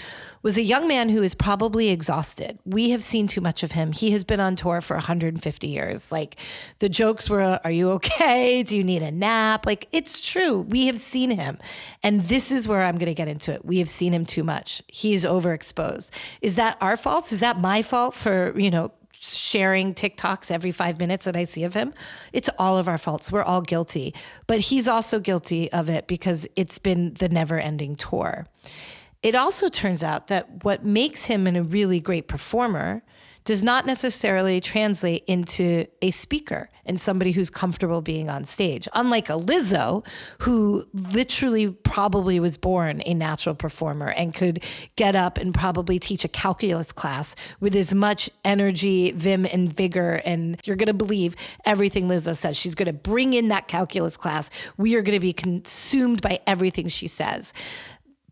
was 0.44 0.58
a 0.58 0.62
young 0.62 0.88
man 0.88 1.10
who 1.10 1.24
is 1.24 1.34
probably 1.34 1.90
exhausted. 1.90 2.60
We 2.66 2.92
have 2.92 3.04
seen 3.04 3.28
too 3.28 3.42
much 3.42 3.64
of 3.64 3.72
him. 3.72 3.92
He 3.92 4.12
has 4.12 4.24
been 4.24 4.40
on 4.40 4.56
tour 4.56 4.82
for 4.82 4.96
150 4.96 5.68
years. 5.68 6.12
Like 6.12 6.40
the 6.80 6.90
jokes 6.90 7.30
were, 7.30 7.60
Are 7.64 7.72
you 7.72 7.92
okay? 7.92 8.64
Do 8.64 8.78
you 8.78 8.84
need 8.84 9.02
a 9.02 9.12
nap? 9.12 9.66
Like 9.66 9.88
it's 9.92 10.32
true. 10.32 10.62
We 10.62 10.88
have 10.88 10.98
seen 10.98 11.32
him. 11.32 11.58
And 12.04 12.22
this 12.22 12.52
is 12.52 12.68
where 12.68 12.82
I'm 12.82 12.96
going 12.98 13.08
to 13.08 13.14
get 13.14 13.28
into 13.28 13.54
it. 13.54 13.66
We 13.66 13.80
have 13.80 13.90
seen 13.90 14.14
him 14.14 14.26
too 14.26 14.44
much. 14.44 14.82
He's 14.88 15.26
overexposed. 15.26 16.12
Is 16.42 16.56
that 16.56 16.78
our 16.82 16.98
fault? 16.98 17.32
Is 17.32 17.40
that 17.40 17.60
my 17.60 17.82
fault 17.82 18.14
for, 18.14 18.58
you 18.58 18.72
know, 18.72 18.92
sharing 19.20 19.94
TikToks 19.94 20.52
every 20.52 20.72
five 20.72 21.00
minutes 21.00 21.26
that 21.26 21.36
I 21.36 21.44
see 21.44 21.64
of 21.64 21.74
him. 21.74 21.94
It's 22.34 22.50
all 22.58 22.78
of 22.78 22.88
our 22.88 22.98
faults. 22.98 23.32
We're 23.32 23.44
all 23.44 23.62
guilty. 23.62 24.14
But 24.48 24.60
he's 24.60 24.88
also 24.88 25.20
guilty 25.20 25.72
of 25.72 25.90
it 25.90 26.08
because 26.08 26.48
it's 26.56 26.80
been 26.80 27.14
the 27.16 27.30
never 27.30 27.60
ending 27.60 27.96
tour. 27.96 28.48
It 29.24 29.36
also 29.36 29.68
turns 29.68 30.04
out 30.04 30.28
that 30.28 30.64
what 30.64 30.86
makes 30.86 31.26
him 31.26 31.48
a 31.48 31.64
really 31.64 32.00
great 32.00 32.28
performer 32.28 33.04
does 33.48 33.64
not 33.64 33.86
necessarily 33.86 34.60
translate 34.60 35.24
into 35.26 35.86
a 36.02 36.12
speaker 36.12 36.70
and 36.86 37.00
somebody 37.00 37.32
who's 37.32 37.50
comfortable 37.50 38.02
being 38.02 38.30
on 38.30 38.44
stage. 38.44 38.90
Unlike 38.94 39.30
a 39.30 39.40
Lizzo, 39.40 40.06
who 40.40 40.86
literally 40.94 41.70
probably 41.70 42.42
was 42.42 42.58
born 42.58 43.02
a 43.06 43.14
natural 43.14 43.56
performer 43.56 44.10
and 44.10 44.34
could 44.34 44.62
get 44.98 45.16
up 45.16 45.38
and 45.38 45.54
probably 45.54 45.98
teach 45.98 46.26
a 46.26 46.28
calculus 46.28 46.92
class 46.92 47.38
with 47.62 47.74
as 47.74 47.96
much 47.96 48.30
energy, 48.44 49.12
vim, 49.12 49.46
and 49.46 49.74
vigor. 49.74 50.22
And 50.26 50.60
you're 50.66 50.76
going 50.76 50.88
to 50.88 50.94
believe 50.94 51.38
everything 51.64 52.10
Lizzo 52.10 52.36
says. 52.36 52.58
She's 52.60 52.76
going 52.76 52.88
to 52.88 52.92
bring 52.92 53.32
in 53.32 53.48
that 53.48 53.70
calculus 53.70 54.18
class. 54.18 54.52
We 54.76 54.96
are 54.96 55.02
going 55.02 55.16
to 55.16 55.22
be 55.22 55.32
consumed 55.32 56.22
by 56.22 56.42
everything 56.46 56.90
she 56.90 57.08
says. 57.08 57.54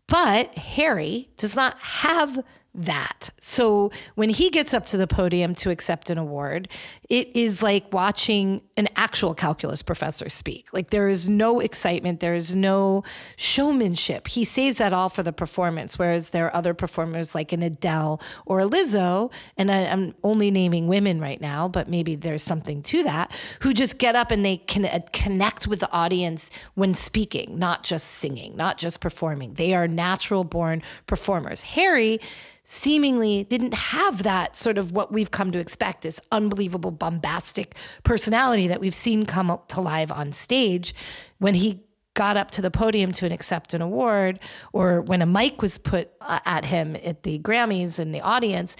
But 0.08 0.54
Harry 0.58 1.30
does 1.38 1.56
not 1.56 1.78
have 1.80 2.44
that. 2.76 3.30
So 3.40 3.90
when 4.14 4.28
he 4.28 4.50
gets 4.50 4.74
up 4.74 4.86
to 4.86 4.96
the 4.96 5.06
podium 5.06 5.54
to 5.56 5.70
accept 5.70 6.10
an 6.10 6.18
award, 6.18 6.68
it 7.08 7.34
is 7.34 7.62
like 7.62 7.92
watching 7.92 8.60
an 8.76 8.88
actual 8.96 9.34
calculus 9.34 9.82
professor 9.82 10.28
speak. 10.28 10.72
Like 10.72 10.90
there 10.90 11.08
is 11.08 11.28
no 11.28 11.60
excitement, 11.60 12.20
there 12.20 12.34
is 12.34 12.54
no 12.54 13.02
showmanship. 13.36 14.28
He 14.28 14.44
saves 14.44 14.76
that 14.76 14.92
all 14.92 15.08
for 15.08 15.22
the 15.22 15.32
performance, 15.32 15.98
whereas 15.98 16.30
there 16.30 16.46
are 16.46 16.54
other 16.54 16.74
performers 16.74 17.34
like 17.34 17.52
an 17.52 17.62
Adele 17.62 18.20
or 18.44 18.60
a 18.60 18.68
Lizzo, 18.68 19.32
and 19.56 19.70
I, 19.70 19.80
am 19.80 20.14
only 20.22 20.50
naming 20.50 20.86
women 20.86 21.20
right 21.20 21.40
now, 21.40 21.68
but 21.68 21.88
maybe 21.88 22.14
there's 22.14 22.42
something 22.42 22.82
to 22.82 23.04
that, 23.04 23.32
who 23.60 23.72
just 23.72 23.98
get 23.98 24.14
up 24.14 24.30
and 24.30 24.44
they 24.44 24.58
can 24.58 24.84
uh, 24.84 25.00
connect 25.12 25.66
with 25.66 25.80
the 25.80 25.90
audience 25.90 26.50
when 26.74 26.94
speaking, 26.94 27.58
not 27.58 27.84
just 27.84 28.06
singing, 28.06 28.54
not 28.56 28.76
just 28.76 29.00
performing. 29.00 29.54
They 29.54 29.74
are 29.74 29.88
natural 29.88 30.44
born 30.44 30.82
performers. 31.06 31.62
Harry 31.62 32.20
seemingly 32.68 33.44
didn't 33.44 33.74
have 33.74 34.24
that 34.24 34.56
sort 34.56 34.76
of 34.76 34.90
what 34.90 35.12
we've 35.12 35.30
come 35.30 35.52
to 35.52 35.58
expect 35.58 36.02
this 36.02 36.20
unbelievable 36.32 36.90
bombastic 36.90 37.76
personality 38.02 38.66
that 38.66 38.80
we've 38.80 38.94
seen 38.94 39.24
come 39.24 39.56
to 39.68 39.80
life 39.80 40.10
on 40.10 40.32
stage 40.32 40.92
when 41.38 41.54
he 41.54 41.80
got 42.14 42.36
up 42.36 42.50
to 42.50 42.60
the 42.60 42.70
podium 42.70 43.12
to 43.12 43.32
accept 43.32 43.72
an 43.72 43.80
award 43.80 44.40
or 44.72 45.00
when 45.02 45.22
a 45.22 45.26
mic 45.26 45.62
was 45.62 45.78
put 45.78 46.10
uh, 46.22 46.40
at 46.44 46.64
him 46.64 46.96
at 47.04 47.22
the 47.22 47.38
Grammys 47.38 48.00
in 48.00 48.10
the 48.10 48.20
audience 48.20 48.76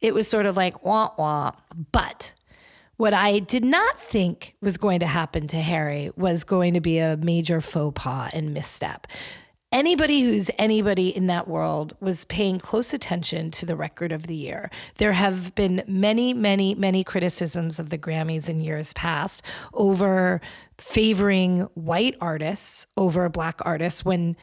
it 0.00 0.14
was 0.14 0.26
sort 0.28 0.46
of 0.46 0.56
like 0.56 0.84
wah 0.84 1.10
wah. 1.18 1.52
But 1.92 2.32
what 2.96 3.12
I 3.12 3.40
did 3.40 3.64
not 3.64 3.98
think 3.98 4.56
was 4.62 4.78
going 4.78 5.00
to 5.00 5.06
happen 5.06 5.48
to 5.48 5.56
Harry 5.56 6.10
was 6.16 6.44
going 6.44 6.74
to 6.74 6.80
be 6.80 6.98
a 6.98 7.16
major 7.16 7.60
faux 7.60 8.02
pas 8.02 8.30
and 8.32 8.54
misstep 8.54 9.06
anybody 9.76 10.22
who's 10.22 10.50
anybody 10.58 11.14
in 11.14 11.26
that 11.26 11.46
world 11.46 11.94
was 12.00 12.24
paying 12.24 12.58
close 12.58 12.94
attention 12.94 13.50
to 13.50 13.66
the 13.66 13.76
record 13.76 14.10
of 14.10 14.26
the 14.26 14.34
year. 14.34 14.70
There 14.96 15.12
have 15.12 15.54
been 15.54 15.82
many, 15.86 16.32
many, 16.32 16.74
many 16.74 17.04
criticisms 17.04 17.78
of 17.78 17.90
the 17.90 17.98
Grammys 17.98 18.48
in 18.48 18.60
years 18.60 18.94
past 18.94 19.42
over 19.74 20.40
favoring 20.78 21.60
white 21.74 22.16
artists 22.22 22.86
over 22.96 23.28
black 23.28 23.60
artists 23.66 24.02
when 24.02 24.34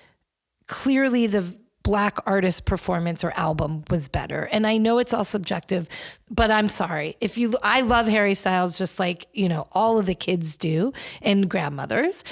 clearly 0.67 1.25
the 1.25 1.57
black 1.81 2.17
artist 2.27 2.65
performance 2.65 3.23
or 3.23 3.33
album 3.35 3.83
was 3.89 4.07
better. 4.07 4.47
And 4.51 4.65
I 4.65 4.77
know 4.77 4.99
it's 4.99 5.13
all 5.13 5.25
subjective, 5.25 5.89
but 6.29 6.49
I'm 6.49 6.69
sorry. 6.69 7.17
If 7.19 7.37
you 7.37 7.55
I 7.61 7.81
love 7.81 8.07
Harry 8.07 8.35
Styles 8.35 8.77
just 8.77 8.99
like, 8.99 9.27
you 9.33 9.49
know, 9.49 9.67
all 9.73 9.99
of 9.99 10.05
the 10.05 10.15
kids 10.15 10.55
do 10.55 10.93
and 11.21 11.49
grandmothers. 11.49 12.23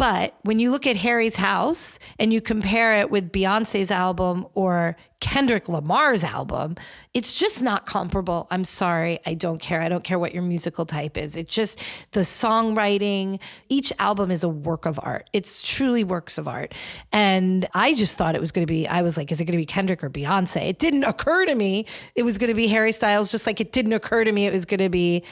But 0.00 0.34
when 0.44 0.58
you 0.58 0.70
look 0.70 0.86
at 0.86 0.96
Harry's 0.96 1.36
house 1.36 1.98
and 2.18 2.32
you 2.32 2.40
compare 2.40 3.00
it 3.00 3.10
with 3.10 3.30
Beyonce's 3.30 3.90
album 3.90 4.46
or 4.54 4.96
Kendrick 5.20 5.68
Lamar's 5.68 6.24
album, 6.24 6.76
it's 7.12 7.38
just 7.38 7.62
not 7.62 7.84
comparable. 7.84 8.46
I'm 8.50 8.64
sorry. 8.64 9.18
I 9.26 9.34
don't 9.34 9.60
care. 9.60 9.82
I 9.82 9.90
don't 9.90 10.02
care 10.02 10.18
what 10.18 10.32
your 10.32 10.42
musical 10.42 10.86
type 10.86 11.18
is. 11.18 11.36
It 11.36 11.48
just, 11.48 11.82
the 12.12 12.20
songwriting, 12.20 13.40
each 13.68 13.92
album 13.98 14.30
is 14.30 14.42
a 14.42 14.48
work 14.48 14.86
of 14.86 14.98
art. 15.02 15.28
It's 15.34 15.62
truly 15.62 16.02
works 16.02 16.38
of 16.38 16.48
art. 16.48 16.72
And 17.12 17.68
I 17.74 17.92
just 17.92 18.16
thought 18.16 18.34
it 18.34 18.40
was 18.40 18.52
going 18.52 18.66
to 18.66 18.72
be, 18.72 18.88
I 18.88 19.02
was 19.02 19.18
like, 19.18 19.30
is 19.30 19.38
it 19.42 19.44
going 19.44 19.52
to 19.52 19.58
be 19.58 19.66
Kendrick 19.66 20.02
or 20.02 20.08
Beyonce? 20.08 20.66
It 20.66 20.78
didn't 20.78 21.04
occur 21.04 21.44
to 21.44 21.54
me 21.54 21.84
it 22.14 22.22
was 22.22 22.38
going 22.38 22.48
to 22.48 22.54
be 22.54 22.68
Harry 22.68 22.92
Styles, 22.92 23.30
just 23.30 23.46
like 23.46 23.60
it 23.60 23.70
didn't 23.70 23.92
occur 23.92 24.24
to 24.24 24.32
me 24.32 24.46
it 24.46 24.52
was 24.54 24.64
going 24.64 24.80
to 24.80 24.88
be 24.88 25.24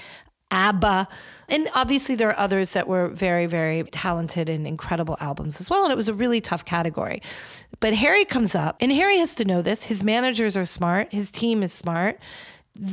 ABBA. 0.50 1.09
And 1.49 1.69
obviously, 1.75 2.14
there 2.14 2.28
are 2.28 2.38
others 2.38 2.73
that 2.73 2.88
were 2.88 3.09
very, 3.09 3.47
very 3.47 3.83
talented 3.85 4.49
and 4.49 4.67
incredible 4.67 5.17
albums 5.21 5.61
as 5.61 5.71
well. 5.71 5.85
And 5.85 5.93
it 5.93 5.97
was 5.97 6.09
a 6.09 6.14
really 6.14 6.40
tough 6.40 6.64
category. 6.64 7.23
But 7.81 7.95
Harry 7.95 8.25
comes 8.25 8.55
up, 8.55 8.76
and 8.81 8.93
Harry 8.93 9.19
has 9.19 9.35
to 9.37 9.45
know 9.45 9.62
this. 9.62 9.85
His 9.85 10.02
managers 10.02 10.57
are 10.57 10.67
smart, 10.67 11.12
his 11.12 11.31
team 11.31 11.62
is 11.62 11.73
smart. 11.73 12.19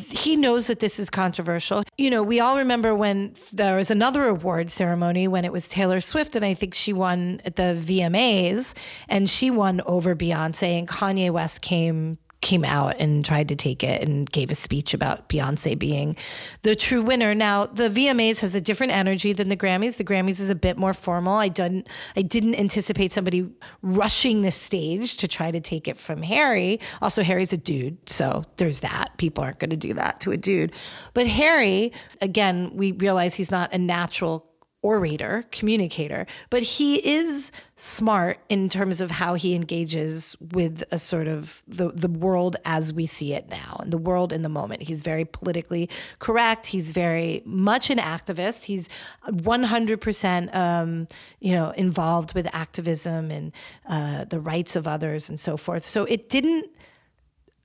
He 0.09 0.35
knows 0.35 0.65
that 0.65 0.79
this 0.79 0.99
is 0.99 1.11
controversial. 1.11 1.83
You 1.97 2.09
know, 2.09 2.23
we 2.23 2.39
all 2.39 2.57
remember 2.57 2.95
when 2.95 3.35
there 3.53 3.75
was 3.75 3.91
another 3.91 4.23
award 4.23 4.71
ceremony 4.71 5.27
when 5.27 5.45
it 5.45 5.51
was 5.51 5.67
Taylor 5.67 6.01
Swift, 6.01 6.35
and 6.35 6.43
I 6.43 6.55
think 6.55 6.73
she 6.73 6.91
won 6.91 7.39
at 7.45 7.55
the 7.55 7.79
VMAs, 7.79 8.73
and 9.09 9.29
she 9.29 9.51
won 9.51 9.81
over 9.81 10.15
Beyonce, 10.15 10.79
and 10.79 10.87
Kanye 10.87 11.29
West 11.29 11.61
came 11.61 12.17
came 12.45 12.63
out 12.63 12.95
and 12.99 13.25
tried 13.25 13.49
to 13.49 13.55
take 13.55 13.83
it 13.83 14.03
and 14.03 14.29
gave 14.31 14.51
a 14.51 14.55
speech 14.55 14.93
about 14.93 15.27
Beyonce 15.29 15.77
being 15.77 16.15
the 16.61 16.75
true 16.75 17.01
winner. 17.01 17.33
Now, 17.33 17.65
the 17.65 17.89
VMAs 17.89 18.39
has 18.41 18.53
a 18.53 18.61
different 18.61 18.93
energy 18.93 19.33
than 19.33 19.49
the 19.49 19.57
Grammys. 19.57 19.97
The 19.97 20.03
Grammys 20.03 20.39
is 20.39 20.51
a 20.51 20.55
bit 20.55 20.77
more 20.77 20.93
formal. 20.93 21.33
I 21.33 21.47
didn't 21.47 21.89
I 22.15 22.21
didn't 22.21 22.53
anticipate 22.53 23.11
somebody 23.11 23.49
rushing 23.81 24.43
the 24.43 24.51
stage 24.51 25.17
to 25.17 25.27
try 25.27 25.49
to 25.49 25.59
take 25.59 25.87
it 25.87 25.97
from 25.97 26.21
Harry. 26.21 26.79
Also, 27.01 27.23
Harry's 27.23 27.51
a 27.51 27.57
dude, 27.57 28.07
so 28.07 28.45
there's 28.57 28.81
that. 28.81 29.17
People 29.17 29.43
aren't 29.43 29.57
going 29.57 29.71
to 29.71 29.75
do 29.75 29.95
that 29.95 30.19
to 30.19 30.31
a 30.31 30.37
dude. 30.37 30.71
But 31.15 31.25
Harry, 31.25 31.93
again, 32.21 32.75
we 32.75 32.91
realize 32.91 33.33
he's 33.33 33.49
not 33.49 33.73
a 33.73 33.79
natural 33.79 34.54
orator, 34.85 35.43
communicator, 35.51 36.27
but 36.51 36.61
he 36.61 36.97
is 36.97 37.51
smart 37.75 38.37
in 38.49 38.69
terms 38.69 39.01
of 39.01 39.09
how 39.09 39.33
he 39.33 39.55
engages 39.55 40.35
with 40.53 40.83
a 40.91 40.99
sort 40.99 41.27
of 41.27 41.63
the, 41.67 41.89
the 41.89 42.07
world 42.07 42.55
as 42.65 42.93
we 42.93 43.07
see 43.07 43.33
it 43.33 43.49
now 43.49 43.79
and 43.81 43.91
the 43.91 43.97
world 43.97 44.31
in 44.31 44.43
the 44.43 44.49
moment. 44.49 44.83
He's 44.83 45.01
very 45.01 45.25
politically 45.25 45.89
correct. 46.19 46.67
He's 46.67 46.91
very 46.91 47.41
much 47.45 47.89
an 47.89 47.97
activist. 47.97 48.65
He's 48.65 48.87
100% 49.27 50.55
um, 50.55 51.07
you 51.39 51.53
know 51.53 51.71
involved 51.71 52.35
with 52.35 52.47
activism 52.53 53.31
and 53.31 53.51
uh, 53.89 54.25
the 54.25 54.39
rights 54.39 54.75
of 54.75 54.87
others 54.87 55.29
and 55.29 55.39
so 55.39 55.57
forth. 55.57 55.83
So 55.83 56.05
it 56.05 56.29
didn't 56.29 56.67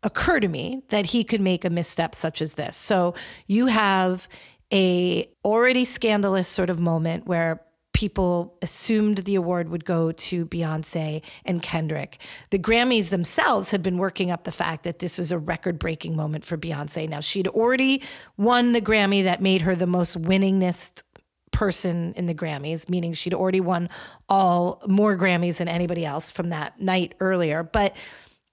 occur 0.03 0.41
to 0.41 0.49
me 0.49 0.83
that 0.89 1.05
he 1.05 1.23
could 1.23 1.43
make 1.43 1.67
a 1.67 1.71
misstep 1.71 2.15
such 2.15 2.41
as 2.41 2.55
this. 2.55 2.79
So 2.79 3.15
you 3.47 3.67
have 3.67 4.27
a 4.73 5.29
already 5.45 5.85
scandalous 5.85 6.49
sort 6.49 6.71
of 6.71 6.81
moment 6.81 7.27
where 7.27 7.63
people 7.93 8.57
assumed 8.63 9.19
the 9.19 9.35
award 9.35 9.69
would 9.69 9.85
go 9.85 10.13
to 10.13 10.47
Beyonce 10.47 11.23
and 11.45 11.63
Kendrick. 11.63 12.19
The 12.51 12.59
Grammys 12.59 13.09
themselves 13.09 13.73
had 13.73 13.83
been 13.83 13.99
working 13.99 14.31
up 14.31 14.45
the 14.45 14.53
fact 14.53 14.85
that 14.85 15.01
this 15.01 15.19
was 15.19 15.33
a 15.33 15.39
record 15.39 15.79
breaking 15.79 16.17
moment 16.17 16.45
for 16.45 16.57
Beyonce. 16.57 17.09
Now, 17.09 17.21
she'd 17.21 17.49
already 17.49 18.03
won 18.37 18.73
the 18.73 18.81
Grammy 18.81 19.25
that 19.25 19.43
made 19.43 19.63
her 19.63 19.75
the 19.75 19.87
most 19.87 20.21
winningest 20.23 21.03
person 21.51 22.15
in 22.17 22.27
the 22.27 22.35
Grammys, 22.35 22.89
meaning 22.89 23.13
she'd 23.13 23.35
already 23.35 23.61
won 23.61 23.91
all 24.29 24.81
more 24.87 25.19
Grammys 25.19 25.59
than 25.59 25.69
anybody 25.69 26.07
else 26.07 26.31
from 26.31 26.51
that 26.51 26.81
night 26.81 27.15
earlier. 27.21 27.63
But 27.63 27.97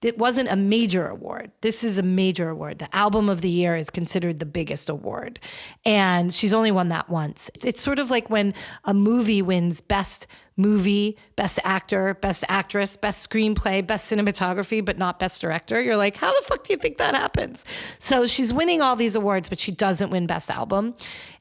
it 0.00 0.16
wasn't 0.16 0.48
a 0.48 0.56
major 0.56 1.06
award. 1.06 1.50
This 1.60 1.82
is 1.82 1.98
a 1.98 2.02
major 2.02 2.48
award. 2.48 2.78
The 2.78 2.94
album 2.94 3.28
of 3.28 3.40
the 3.40 3.48
year 3.48 3.74
is 3.74 3.90
considered 3.90 4.38
the 4.38 4.46
biggest 4.46 4.88
award. 4.88 5.40
And 5.84 6.32
she's 6.32 6.54
only 6.54 6.70
won 6.70 6.88
that 6.90 7.10
once. 7.10 7.50
It's 7.64 7.80
sort 7.80 7.98
of 7.98 8.08
like 8.10 8.30
when 8.30 8.54
a 8.84 8.94
movie 8.94 9.42
wins 9.42 9.80
best 9.80 10.28
movie, 10.56 11.16
best 11.36 11.58
actor, 11.64 12.14
best 12.14 12.44
actress, 12.48 12.96
best 12.96 13.28
screenplay, 13.28 13.84
best 13.84 14.12
cinematography, 14.12 14.84
but 14.84 14.98
not 14.98 15.18
best 15.18 15.40
director. 15.40 15.80
You're 15.80 15.96
like, 15.96 16.16
how 16.16 16.32
the 16.32 16.46
fuck 16.46 16.64
do 16.64 16.72
you 16.72 16.78
think 16.78 16.98
that 16.98 17.14
happens? 17.14 17.64
So 17.98 18.26
she's 18.26 18.52
winning 18.52 18.80
all 18.80 18.94
these 18.96 19.16
awards, 19.16 19.48
but 19.48 19.58
she 19.58 19.72
doesn't 19.72 20.10
win 20.10 20.26
best 20.26 20.50
album. 20.50 20.94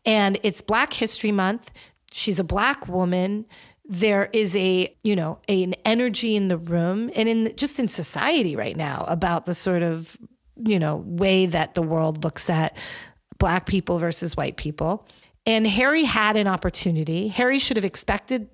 And 0.06 0.40
it's 0.44 0.62
Black 0.62 0.94
History 0.94 1.32
Month. 1.32 1.72
She's 2.12 2.40
a 2.40 2.44
black 2.44 2.88
woman 2.88 3.46
there 3.88 4.30
is 4.34 4.56
a 4.56 4.94
you 5.04 5.16
know 5.16 5.40
an 5.48 5.74
energy 5.86 6.36
in 6.36 6.50
the 6.50 6.58
room 6.58 7.10
and 7.16 7.30
in 7.30 7.56
just 7.56 7.80
in 7.80 7.88
society 7.88 8.56
right 8.56 8.76
now 8.76 9.06
about 9.08 9.46
the 9.46 9.54
sort 9.54 9.82
of 9.82 10.18
you 10.66 10.78
know 10.78 10.98
way 11.06 11.46
that 11.46 11.74
the 11.74 11.82
world 11.82 12.24
looks 12.24 12.50
at 12.50 12.76
black 13.38 13.66
people 13.66 14.00
versus 14.00 14.36
white 14.36 14.58
people. 14.58 15.08
And 15.46 15.66
harry 15.66 16.04
had 16.04 16.36
an 16.36 16.48
opportunity. 16.48 17.30
Harry 17.30 17.60
should 17.60 17.78
have 17.78 17.86
expected 17.86 18.50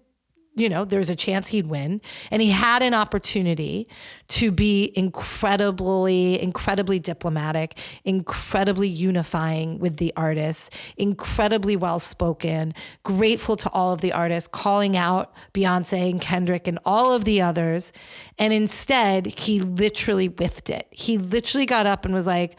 you 0.55 0.69
know, 0.69 0.85
there's 0.85 1.09
a 1.09 1.15
chance 1.15 1.49
he'd 1.49 1.67
win. 1.67 2.01
And 2.29 2.41
he 2.41 2.51
had 2.51 2.83
an 2.83 2.93
opportunity 2.93 3.87
to 4.29 4.51
be 4.51 4.91
incredibly, 4.95 6.41
incredibly 6.41 6.99
diplomatic, 6.99 7.77
incredibly 8.03 8.87
unifying 8.87 9.79
with 9.79 9.97
the 9.97 10.13
artists, 10.15 10.69
incredibly 10.97 11.75
well 11.75 11.99
spoken, 11.99 12.73
grateful 13.03 13.55
to 13.57 13.69
all 13.71 13.93
of 13.93 14.01
the 14.01 14.11
artists, 14.11 14.47
calling 14.47 14.95
out 14.95 15.33
Beyonce 15.53 16.11
and 16.11 16.21
Kendrick 16.21 16.67
and 16.67 16.77
all 16.85 17.13
of 17.13 17.25
the 17.25 17.41
others. 17.41 17.91
And 18.37 18.53
instead, 18.53 19.25
he 19.25 19.59
literally 19.59 20.27
whiffed 20.27 20.69
it. 20.69 20.87
He 20.91 21.17
literally 21.17 21.65
got 21.65 21.87
up 21.87 22.05
and 22.05 22.13
was 22.13 22.27
like, 22.27 22.57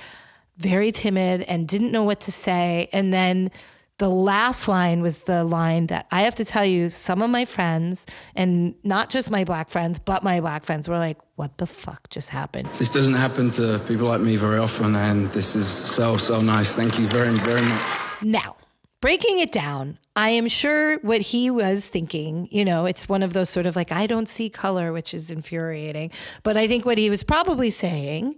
very 0.56 0.92
timid 0.92 1.42
and 1.42 1.66
didn't 1.66 1.90
know 1.90 2.04
what 2.04 2.20
to 2.20 2.32
say. 2.32 2.88
And 2.92 3.12
then 3.12 3.50
the 3.98 4.10
last 4.10 4.66
line 4.66 5.02
was 5.02 5.22
the 5.22 5.44
line 5.44 5.86
that 5.86 6.06
I 6.10 6.22
have 6.22 6.34
to 6.36 6.44
tell 6.44 6.64
you, 6.64 6.90
some 6.90 7.22
of 7.22 7.30
my 7.30 7.44
friends, 7.44 8.06
and 8.34 8.74
not 8.82 9.08
just 9.08 9.30
my 9.30 9.44
black 9.44 9.70
friends, 9.70 9.98
but 9.98 10.24
my 10.24 10.40
black 10.40 10.64
friends 10.64 10.88
were 10.88 10.98
like, 10.98 11.18
what 11.36 11.58
the 11.58 11.66
fuck 11.66 12.08
just 12.10 12.30
happened? 12.30 12.68
This 12.78 12.90
doesn't 12.90 13.14
happen 13.14 13.50
to 13.52 13.78
people 13.86 14.08
like 14.08 14.20
me 14.20 14.36
very 14.36 14.58
often, 14.58 14.96
and 14.96 15.30
this 15.30 15.54
is 15.54 15.68
so, 15.68 16.16
so 16.16 16.40
nice. 16.40 16.74
Thank 16.74 16.98
you 16.98 17.06
very, 17.06 17.32
very 17.34 17.62
much. 17.62 17.82
Now, 18.20 18.56
breaking 19.00 19.38
it 19.38 19.52
down, 19.52 19.98
I 20.16 20.30
am 20.30 20.48
sure 20.48 20.98
what 21.00 21.20
he 21.20 21.50
was 21.50 21.86
thinking, 21.86 22.48
you 22.50 22.64
know, 22.64 22.86
it's 22.86 23.08
one 23.08 23.22
of 23.22 23.32
those 23.32 23.48
sort 23.48 23.66
of 23.66 23.76
like, 23.76 23.92
I 23.92 24.06
don't 24.06 24.28
see 24.28 24.48
color, 24.48 24.92
which 24.92 25.12
is 25.12 25.30
infuriating. 25.30 26.10
But 26.42 26.56
I 26.56 26.66
think 26.66 26.84
what 26.84 26.98
he 26.98 27.10
was 27.10 27.22
probably 27.22 27.70
saying 27.70 28.36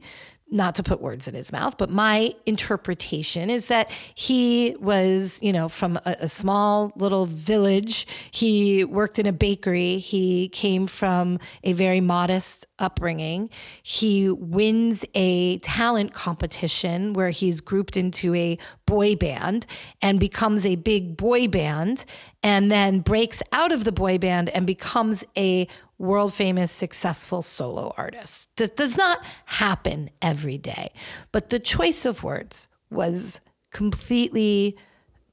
not 0.49 0.77
to 0.77 0.83
put 0.83 1.01
words 1.01 1.27
in 1.27 1.35
his 1.35 1.53
mouth, 1.53 1.77
but 1.77 1.91
my 1.91 2.33
interpretation 2.47 3.51
is 3.51 3.67
that 3.67 3.91
he 4.15 4.77
was, 4.79 5.41
you 5.43 5.53
know, 5.53 5.69
from 5.69 5.97
a, 6.05 6.17
a, 6.21 6.29
small 6.29 6.93
little 6.95 7.27
village. 7.27 8.07
He 8.31 8.85
worked 8.85 9.19
in 9.19 9.27
a 9.27 9.33
bakery. 9.33 9.99
He 9.99 10.49
came 10.51 10.87
from 10.87 11.41
a 11.65 11.73
very 11.73 12.01
modest 12.01 12.67
upbringing. 12.79 13.51
He 13.83 14.31
wins 14.31 15.05
a 15.15 15.59
talent 15.59 16.15
competition 16.15 17.13
where 17.13 17.31
he's 17.31 17.61
grouped 17.61 17.97
into 17.97 18.33
a 18.35 18.57
boy 18.87 19.17
band 19.17 19.67
and 20.01 20.21
becomes 20.21 20.65
a 20.65 20.77
big 20.77 21.17
boy 21.17 21.49
band 21.49 22.05
and 22.43 22.71
then 22.71 23.01
breaks 23.01 23.43
out 23.51 23.73
of 23.73 23.83
the 23.83 23.91
boy 23.91 24.19
band 24.19 24.49
and 24.51 24.67
becomes 24.67 25.25
a 25.37 25.67
world 25.99 26.35
famous, 26.35 26.73
successful 26.73 27.43
solo 27.43 27.93
artist. 27.97 28.55
Does, 28.57 28.71
does 28.71 28.97
not 28.97 29.25
happen 29.47 30.11
every 30.21 30.59
day. 30.59 30.91
But 31.33 31.51
the 31.51 31.59
choice 31.59 32.05
of 32.05 32.23
words 32.23 32.69
was 32.91 33.41
completely 33.73 34.77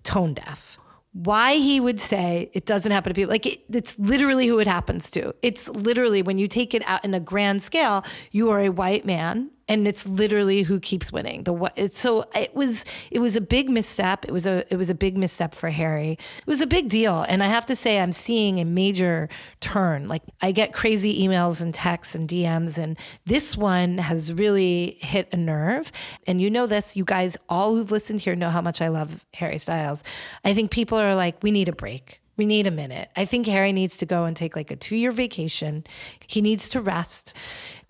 tone 0.03 0.33
deaf. 0.33 0.77
Why 1.11 1.55
he 1.55 1.79
would 1.79 1.99
say 1.99 2.49
it 2.53 2.65
doesn't 2.65 2.91
happen 2.91 3.11
to 3.11 3.13
people, 3.13 3.31
like 3.31 3.45
it, 3.45 3.59
it's 3.71 3.99
literally 3.99 4.47
who 4.47 4.59
it 4.59 4.67
happens 4.67 5.11
to. 5.11 5.35
It's 5.43 5.69
literally 5.69 6.23
when 6.23 6.39
you 6.39 6.47
take 6.47 6.73
it 6.73 6.81
out 6.87 7.05
in 7.05 7.13
a 7.13 7.19
grand 7.19 7.61
scale, 7.61 8.03
you 8.31 8.49
are 8.49 8.59
a 8.59 8.69
white 8.69 9.05
man 9.05 9.51
and 9.73 9.87
it's 9.87 10.05
literally 10.05 10.61
who 10.61 10.79
keeps 10.79 11.11
winning. 11.11 11.43
The 11.43 11.53
what? 11.53 11.93
So 11.93 12.25
it 12.35 12.55
was 12.55 12.85
it 13.11 13.19
was 13.19 13.35
a 13.35 13.41
big 13.41 13.69
misstep. 13.69 14.25
It 14.25 14.31
was 14.31 14.45
a 14.45 14.63
it 14.71 14.77
was 14.77 14.89
a 14.89 14.95
big 14.95 15.17
misstep 15.17 15.53
for 15.53 15.69
Harry. 15.69 16.11
It 16.11 16.47
was 16.47 16.61
a 16.61 16.67
big 16.67 16.89
deal, 16.89 17.25
and 17.27 17.43
I 17.43 17.47
have 17.47 17.65
to 17.67 17.75
say 17.75 17.99
I'm 17.99 18.11
seeing 18.11 18.59
a 18.59 18.65
major 18.65 19.29
turn. 19.59 20.07
Like 20.07 20.23
I 20.41 20.51
get 20.51 20.73
crazy 20.73 21.25
emails 21.27 21.61
and 21.61 21.73
texts 21.73 22.15
and 22.15 22.29
DMs, 22.29 22.77
and 22.77 22.97
this 23.25 23.57
one 23.57 23.97
has 23.97 24.31
really 24.31 24.97
hit 25.01 25.27
a 25.33 25.37
nerve. 25.37 25.91
And 26.27 26.39
you 26.39 26.49
know 26.49 26.67
this, 26.67 26.95
you 26.95 27.03
guys, 27.03 27.35
all 27.49 27.75
who've 27.75 27.91
listened 27.91 28.21
here 28.21 28.35
know 28.35 28.49
how 28.49 28.61
much 28.61 28.81
I 28.81 28.89
love 28.89 29.25
Harry 29.33 29.57
Styles. 29.57 30.03
I 30.45 30.53
think 30.53 30.71
people 30.71 30.97
are 30.97 31.15
like, 31.15 31.41
we 31.43 31.51
need 31.51 31.67
a 31.67 31.73
break 31.73 32.22
we 32.35 32.45
need 32.45 32.65
a 32.65 32.71
minute. 32.71 33.09
I 33.15 33.25
think 33.25 33.45
Harry 33.45 33.71
needs 33.71 33.97
to 33.97 34.05
go 34.05 34.25
and 34.25 34.35
take 34.35 34.55
like 34.55 34.71
a 34.71 34.75
two 34.75 34.95
year 34.95 35.11
vacation. 35.11 35.83
He 36.27 36.41
needs 36.41 36.69
to 36.69 36.81
rest. 36.81 37.35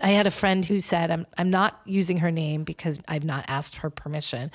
I 0.01 0.09
had 0.09 0.27
a 0.27 0.31
friend 0.31 0.65
who 0.65 0.79
said, 0.79 1.11
I'm, 1.11 1.25
I'm 1.37 1.49
not 1.49 1.79
using 1.85 2.17
her 2.17 2.31
name 2.31 2.63
because 2.63 2.99
I've 3.07 3.23
not 3.23 3.45
asked 3.47 3.77
her 3.77 3.89
permission, 3.89 4.51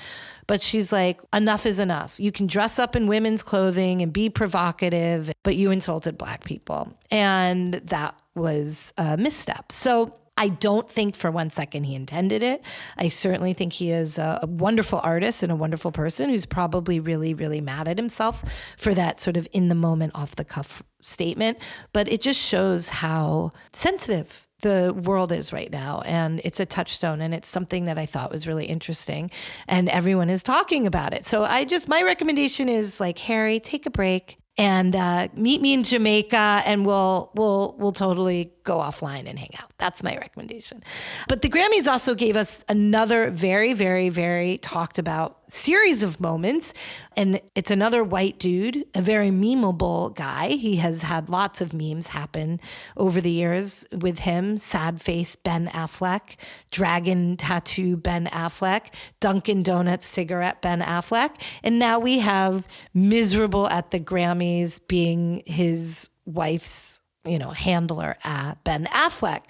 but 0.47 0.61
she's 0.61 0.93
like, 0.93 1.21
enough 1.33 1.65
is 1.65 1.79
enough. 1.79 2.21
You 2.21 2.33
can 2.33 2.47
dress 2.47 2.79
up 2.79 2.95
in 2.95 3.07
women's 3.07 3.43
clothing 3.43 4.03
and 4.03 4.13
be 4.13 4.29
provocative, 4.29 5.33
but 5.43 5.57
you 5.57 5.71
insulted 5.71 6.19
black 6.19 6.45
people. 6.45 6.93
And 7.11 7.75
that 7.75 8.15
was 8.35 8.93
a 8.99 9.17
misstep. 9.17 9.73
So 9.73 10.15
I 10.39 10.49
don't 10.49 10.89
think 10.89 11.17
for 11.17 11.33
one 11.33 11.51
second 11.51 11.85
he 11.85 11.97
intended 11.97 12.45
it. 12.45 12.63
I 12.97 13.09
certainly 13.09 13.53
think 13.53 13.73
he 13.73 13.91
is 13.91 14.19
a, 14.19 14.39
wonderful 14.49 15.01
artist 15.03 15.43
and 15.43 15.51
a 15.51 15.57
wonderful 15.57 15.91
person 15.93 16.31
who's 16.31 16.47
probably 16.47 17.01
really, 17.01 17.35
really 17.35 17.61
mad 17.61 17.89
at 17.89 17.99
himself 17.99 18.45
for 18.79 18.95
that 18.95 19.21
sort 19.21 19.37
of 19.37 19.49
in 19.53 19.69
the 19.69 19.75
moment, 19.75 20.13
off 20.15 20.37
the 20.37 20.45
cuff 20.45 20.83
statement. 21.01 21.59
But 21.93 22.11
it 22.11 22.21
just 22.21 22.41
shows 22.41 22.89
how 22.89 23.51
sensitive 23.73 24.49
the 24.63 24.95
world 25.05 25.33
is 25.33 25.53
right 25.53 25.71
now. 25.71 26.03
And 26.05 26.41
it's 26.45 26.61
a 26.61 26.67
touchstone 26.67 27.21
and 27.21 27.35
it's 27.35 27.49
something 27.49 27.85
that 27.85 27.99
I 27.99 28.07
thought 28.07 28.31
was 28.31 28.47
really 28.47 28.67
interesting. 28.67 29.31
And 29.67 29.89
everyone 29.89 30.31
is 30.31 30.43
talking 30.43 30.87
about 30.87 31.15
it. 31.15 31.27
So 31.27 31.45
I 31.45 31.65
just, 31.65 31.89
my 31.89 32.03
recommendation 32.03 32.69
is 32.69 33.01
like, 33.01 33.19
Harry, 33.21 33.61
take 33.61 33.87
a 33.87 33.91
break 33.91 34.39
and 34.59 34.97
uh, 34.97 35.29
meet 35.35 35.63
me 35.63 35.73
in 35.73 35.85
Jamaica, 35.85 36.63
and 36.67 36.85
we'll 36.85 37.31
we'll 37.35 37.77
we'll 37.79 37.93
totally 37.93 38.53
go 38.65 38.79
offline 38.79 39.29
and 39.29 39.39
hang 39.39 39.51
out. 39.63 39.73
That's 39.79 40.03
my 40.03 40.17
recommendation. 40.17 40.83
But 41.29 41.43
the 41.43 41.49
Grammys 41.49 41.87
also 41.87 42.15
gave 42.15 42.37
us 42.37 42.59
another 42.69 43.31
very 43.31 43.73
very 43.73 44.09
very 44.09 44.59
talked 44.59 44.99
about 44.99 45.38
series 45.49 46.03
of 46.03 46.21
moments. 46.21 46.75
And 47.17 47.41
it's 47.55 47.71
another 47.71 48.05
white 48.05 48.39
dude, 48.39 48.85
a 48.95 49.03
very 49.03 49.31
memeable 49.31 50.15
guy. 50.15 50.51
He 50.51 50.77
has 50.77 51.03
had 51.03 51.29
lots 51.29 51.61
of 51.61 51.73
memes 51.73 52.09
happen 52.09 52.61
over 52.97 53.21
the 53.21 53.31
years 53.31 53.87
with 53.93 54.21
him 54.21 54.57
sad 54.57 55.01
face 55.01 55.35
Ben 55.37 55.69
Affleck, 55.69 56.37
dragon 56.71 57.37
tattoo 57.37 57.97
Ben 57.97 58.27
Affleck, 58.27 58.95
Dunkin' 59.21 59.63
Donuts 59.63 60.07
cigarette 60.07 60.63
Ben 60.63 60.81
Affleck. 60.81 61.41
And 61.63 61.79
now 61.79 61.99
we 61.99 62.19
have 62.21 62.67
miserable 62.95 63.69
at 63.69 63.91
the 63.91 64.01
Grammys 64.01 64.81
being 64.87 65.43
his 65.47 66.11
wife's, 66.25 67.01
you 67.25 67.39
know, 67.39 67.51
handler, 67.51 68.17
uh, 68.25 68.55
Ben 68.65 68.87
Affleck. 68.87 69.43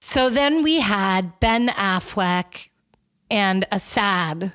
So 0.00 0.28
then 0.28 0.62
we 0.62 0.80
had 0.80 1.40
Ben 1.40 1.68
Affleck 1.68 2.68
and 3.30 3.66
a 3.72 3.78
sad 3.78 4.52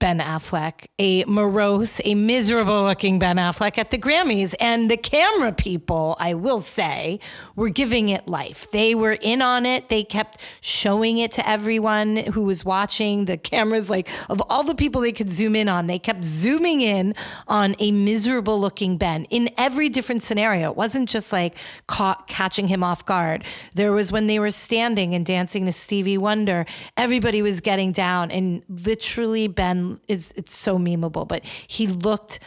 Ben 0.00 0.18
Affleck, 0.18 0.86
a 0.98 1.24
morose, 1.26 2.00
a 2.04 2.14
miserable 2.14 2.84
looking 2.84 3.18
Ben 3.18 3.36
Affleck 3.36 3.78
at 3.78 3.90
the 3.90 3.98
Grammys. 3.98 4.54
And 4.58 4.90
the 4.90 4.96
camera 4.96 5.52
people, 5.52 6.16
I 6.18 6.34
will 6.34 6.62
say, 6.62 7.20
were 7.54 7.68
giving 7.68 8.08
it 8.08 8.26
life. 8.26 8.68
They 8.70 8.94
were 8.94 9.16
in 9.20 9.42
on 9.42 9.66
it. 9.66 9.88
They 9.88 10.02
kept 10.02 10.40
showing 10.62 11.18
it 11.18 11.32
to 11.32 11.48
everyone 11.48 12.16
who 12.16 12.44
was 12.44 12.64
watching. 12.64 13.26
The 13.26 13.36
cameras, 13.36 13.90
like, 13.90 14.08
of 14.30 14.42
all 14.48 14.64
the 14.64 14.74
people 14.74 15.02
they 15.02 15.12
could 15.12 15.30
zoom 15.30 15.54
in 15.54 15.68
on, 15.68 15.86
they 15.86 15.98
kept 15.98 16.24
zooming 16.24 16.80
in 16.80 17.14
on 17.46 17.76
a 17.78 17.92
miserable 17.92 18.58
looking 18.58 18.96
Ben 18.96 19.26
in 19.26 19.50
every 19.58 19.90
different 19.90 20.22
scenario. 20.22 20.70
It 20.70 20.76
wasn't 20.76 21.10
just 21.10 21.30
like 21.30 21.58
caught, 21.86 22.26
catching 22.26 22.68
him 22.68 22.82
off 22.82 23.04
guard. 23.04 23.44
There 23.74 23.92
was 23.92 24.10
when 24.10 24.28
they 24.28 24.38
were 24.38 24.50
standing 24.50 25.14
and 25.14 25.26
dancing 25.26 25.66
to 25.66 25.72
Stevie 25.72 26.16
Wonder, 26.16 26.64
everybody 26.96 27.42
was 27.42 27.60
getting 27.60 27.92
down, 27.92 28.30
and 28.30 28.62
literally, 28.68 29.46
Ben 29.46 29.89
is 30.08 30.32
it's 30.36 30.54
so 30.54 30.78
memeable, 30.78 31.26
but 31.26 31.44
he 31.44 31.86
looked 31.86 32.40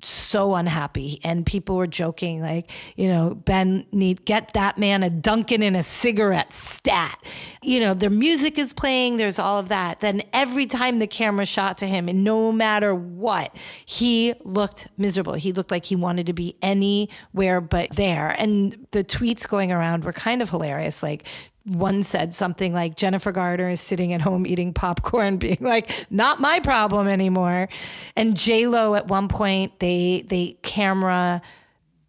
so 0.00 0.54
unhappy 0.54 1.18
and 1.24 1.44
people 1.44 1.74
were 1.74 1.86
joking 1.86 2.40
like 2.40 2.70
you 2.96 3.08
know 3.08 3.34
ben 3.34 3.84
need 3.90 4.24
get 4.24 4.52
that 4.52 4.78
man 4.78 5.02
a 5.02 5.10
dunkin 5.10 5.60
and 5.60 5.76
a 5.76 5.82
cigarette 5.82 6.52
stat. 6.52 7.20
You 7.64 7.80
know 7.80 7.94
their 7.94 8.10
music 8.10 8.58
is 8.58 8.72
playing 8.72 9.16
there's 9.16 9.40
all 9.40 9.58
of 9.58 9.70
that. 9.70 9.98
Then 9.98 10.22
every 10.32 10.66
time 10.66 11.00
the 11.00 11.08
camera 11.08 11.44
shot 11.44 11.78
to 11.78 11.86
him 11.86 12.08
and 12.08 12.22
no 12.22 12.52
matter 12.52 12.94
what 12.94 13.54
he 13.86 14.34
looked 14.44 14.86
miserable. 14.96 15.34
He 15.34 15.52
looked 15.52 15.72
like 15.72 15.84
he 15.84 15.96
wanted 15.96 16.26
to 16.26 16.32
be 16.32 16.56
anywhere 16.62 17.60
but 17.60 17.90
there. 17.90 18.36
And 18.38 18.86
the 18.92 19.02
tweets 19.02 19.48
going 19.48 19.72
around 19.72 20.04
were 20.04 20.12
kind 20.12 20.42
of 20.42 20.50
hilarious 20.50 21.02
like 21.02 21.26
one 21.68 22.02
said 22.02 22.34
something 22.34 22.72
like 22.72 22.96
Jennifer 22.96 23.32
Garner 23.32 23.68
is 23.68 23.80
sitting 23.80 24.12
at 24.12 24.20
home 24.20 24.46
eating 24.46 24.72
popcorn, 24.72 25.36
being 25.38 25.58
like, 25.60 25.90
"Not 26.10 26.40
my 26.40 26.60
problem 26.60 27.08
anymore." 27.08 27.68
And 28.16 28.36
J 28.36 28.66
Lo 28.66 28.94
at 28.94 29.08
one 29.08 29.28
point, 29.28 29.78
they 29.80 30.24
they 30.26 30.58
camera, 30.62 31.42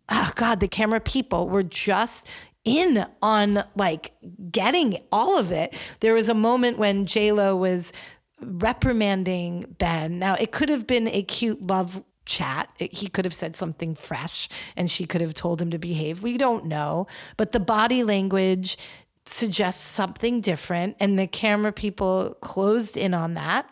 oh 0.09 0.31
God, 0.35 0.59
the 0.59 0.67
camera 0.67 0.99
people 0.99 1.49
were 1.49 1.63
just 1.63 2.27
in 2.65 3.05
on 3.21 3.63
like 3.75 4.13
getting 4.51 4.97
all 5.11 5.37
of 5.37 5.51
it. 5.51 5.73
There 5.99 6.13
was 6.13 6.29
a 6.29 6.33
moment 6.33 6.77
when 6.77 7.05
J 7.05 7.31
Lo 7.31 7.55
was 7.55 7.91
reprimanding 8.41 9.75
Ben. 9.77 10.19
Now 10.19 10.35
it 10.35 10.51
could 10.51 10.69
have 10.69 10.87
been 10.87 11.07
a 11.07 11.23
cute 11.23 11.61
love 11.61 12.03
chat. 12.25 12.71
He 12.77 13.07
could 13.07 13.25
have 13.25 13.33
said 13.33 13.55
something 13.55 13.95
fresh 13.95 14.47
and 14.77 14.89
she 14.89 15.05
could 15.05 15.19
have 15.19 15.33
told 15.33 15.61
him 15.61 15.71
to 15.71 15.79
behave. 15.79 16.21
We 16.21 16.37
don't 16.37 16.65
know. 16.65 17.07
But 17.37 17.51
the 17.51 17.59
body 17.59 18.03
language 18.03 18.77
suggest 19.29 19.81
something 19.81 20.41
different. 20.41 20.95
And 20.99 21.17
the 21.17 21.27
camera 21.27 21.71
people 21.71 22.37
closed 22.41 22.97
in 22.97 23.13
on 23.13 23.35
that 23.35 23.69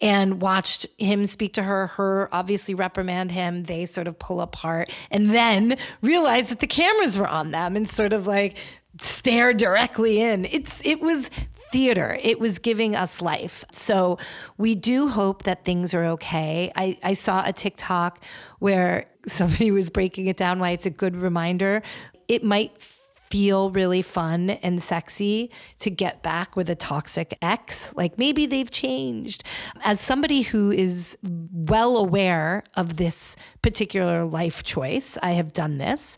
and 0.00 0.40
watched 0.40 0.86
him 0.98 1.26
speak 1.26 1.54
to 1.54 1.62
her, 1.62 1.88
her 1.88 2.28
obviously 2.32 2.74
reprimand 2.74 3.32
him. 3.32 3.64
They 3.64 3.86
sort 3.86 4.06
of 4.06 4.18
pull 4.18 4.40
apart 4.40 4.92
and 5.10 5.30
then 5.30 5.76
realize 6.02 6.48
that 6.50 6.60
the 6.60 6.66
cameras 6.66 7.18
were 7.18 7.28
on 7.28 7.50
them 7.50 7.76
and 7.76 7.88
sort 7.88 8.12
of 8.12 8.26
like 8.26 8.56
stare 9.00 9.52
directly 9.52 10.20
in. 10.20 10.44
It's 10.46 10.84
it 10.86 11.00
was 11.00 11.30
theater. 11.72 12.16
It 12.22 12.38
was 12.38 12.58
giving 12.58 12.94
us 12.94 13.20
life. 13.20 13.64
So 13.72 14.18
we 14.56 14.74
do 14.74 15.08
hope 15.08 15.42
that 15.42 15.64
things 15.64 15.94
are 15.94 16.04
okay. 16.04 16.70
I, 16.76 16.96
I 17.02 17.12
saw 17.14 17.42
a 17.44 17.52
TikTok 17.52 18.22
where 18.60 19.06
somebody 19.26 19.70
was 19.70 19.90
breaking 19.90 20.28
it 20.28 20.36
down 20.36 20.60
why 20.60 20.70
it's 20.70 20.86
a 20.86 20.90
good 20.90 21.16
reminder. 21.16 21.82
It 22.28 22.44
might 22.44 22.80
feel 23.30 23.70
really 23.70 24.02
fun 24.02 24.50
and 24.50 24.82
sexy 24.82 25.50
to 25.80 25.90
get 25.90 26.22
back 26.22 26.56
with 26.56 26.70
a 26.70 26.74
toxic 26.74 27.36
ex. 27.42 27.92
Like 27.94 28.18
maybe 28.18 28.46
they've 28.46 28.70
changed. 28.70 29.44
As 29.82 30.00
somebody 30.00 30.42
who 30.42 30.70
is 30.70 31.16
well 31.22 31.96
aware 31.96 32.62
of 32.76 32.96
this 32.96 33.36
particular 33.62 34.24
life 34.24 34.62
choice, 34.62 35.18
I 35.22 35.32
have 35.32 35.52
done 35.52 35.78
this. 35.78 36.16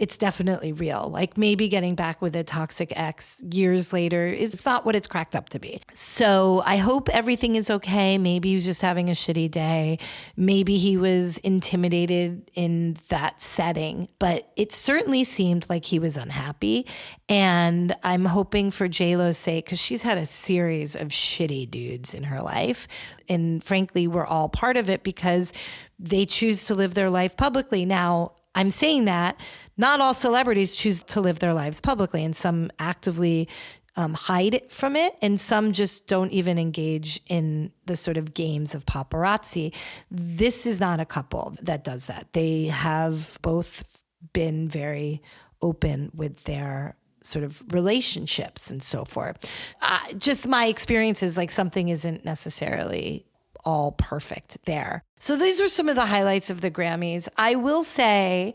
It's 0.00 0.16
definitely 0.16 0.72
real. 0.72 1.10
Like 1.12 1.36
maybe 1.36 1.68
getting 1.68 1.94
back 1.94 2.22
with 2.22 2.34
a 2.34 2.42
toxic 2.42 2.90
ex 2.96 3.38
years 3.52 3.92
later 3.92 4.26
is 4.28 4.64
not 4.64 4.86
what 4.86 4.96
it's 4.96 5.06
cracked 5.06 5.36
up 5.36 5.50
to 5.50 5.58
be. 5.58 5.82
So 5.92 6.62
I 6.64 6.78
hope 6.78 7.10
everything 7.10 7.54
is 7.54 7.70
okay. 7.70 8.16
Maybe 8.16 8.48
he 8.48 8.54
was 8.54 8.64
just 8.64 8.80
having 8.80 9.10
a 9.10 9.12
shitty 9.12 9.50
day. 9.50 9.98
Maybe 10.38 10.78
he 10.78 10.96
was 10.96 11.36
intimidated 11.38 12.50
in 12.54 12.96
that 13.08 13.42
setting, 13.42 14.08
but 14.18 14.50
it 14.56 14.72
certainly 14.72 15.22
seemed 15.22 15.68
like 15.68 15.84
he 15.84 15.98
was 15.98 16.16
unhappy. 16.16 16.86
And 17.28 17.94
I'm 18.02 18.24
hoping 18.24 18.70
for 18.70 18.88
JLo's 18.88 19.36
sake, 19.36 19.66
because 19.66 19.78
she's 19.78 20.02
had 20.02 20.16
a 20.16 20.26
series 20.26 20.96
of 20.96 21.08
shitty 21.08 21.70
dudes 21.70 22.14
in 22.14 22.24
her 22.24 22.40
life. 22.40 22.88
And 23.28 23.62
frankly, 23.62 24.08
we're 24.08 24.26
all 24.26 24.48
part 24.48 24.78
of 24.78 24.88
it 24.88 25.02
because 25.02 25.52
they 25.98 26.24
choose 26.24 26.64
to 26.64 26.74
live 26.74 26.94
their 26.94 27.10
life 27.10 27.36
publicly. 27.36 27.84
Now, 27.84 28.32
I'm 28.54 28.70
saying 28.70 29.04
that 29.04 29.38
not 29.80 30.00
all 30.00 30.14
celebrities 30.14 30.76
choose 30.76 31.02
to 31.04 31.20
live 31.20 31.38
their 31.38 31.54
lives 31.54 31.80
publicly, 31.80 32.22
and 32.24 32.36
some 32.36 32.70
actively 32.78 33.48
um, 33.96 34.14
hide 34.14 34.70
from 34.70 34.94
it, 34.94 35.16
and 35.20 35.40
some 35.40 35.72
just 35.72 36.06
don't 36.06 36.32
even 36.32 36.58
engage 36.58 37.20
in 37.28 37.72
the 37.86 37.96
sort 37.96 38.16
of 38.16 38.34
games 38.34 38.74
of 38.74 38.86
paparazzi. 38.86 39.74
This 40.10 40.66
is 40.66 40.78
not 40.78 41.00
a 41.00 41.04
couple 41.04 41.56
that 41.62 41.82
does 41.82 42.06
that. 42.06 42.28
They 42.32 42.66
have 42.66 43.38
both 43.42 43.82
been 44.32 44.68
very 44.68 45.22
open 45.62 46.10
with 46.14 46.44
their 46.44 46.96
sort 47.22 47.44
of 47.44 47.62
relationships 47.72 48.70
and 48.70 48.82
so 48.82 49.04
forth. 49.04 49.50
Uh, 49.82 49.98
just 50.16 50.46
my 50.46 50.66
experience 50.66 51.22
is 51.22 51.36
like 51.36 51.50
something 51.50 51.88
isn't 51.88 52.24
necessarily 52.24 53.26
all 53.64 53.92
perfect 53.92 54.58
there. 54.64 55.04
So 55.18 55.36
these 55.36 55.60
are 55.60 55.68
some 55.68 55.88
of 55.88 55.96
the 55.96 56.06
highlights 56.06 56.50
of 56.50 56.60
the 56.60 56.70
Grammys. 56.70 57.28
I 57.36 57.54
will 57.56 57.82
say, 57.82 58.54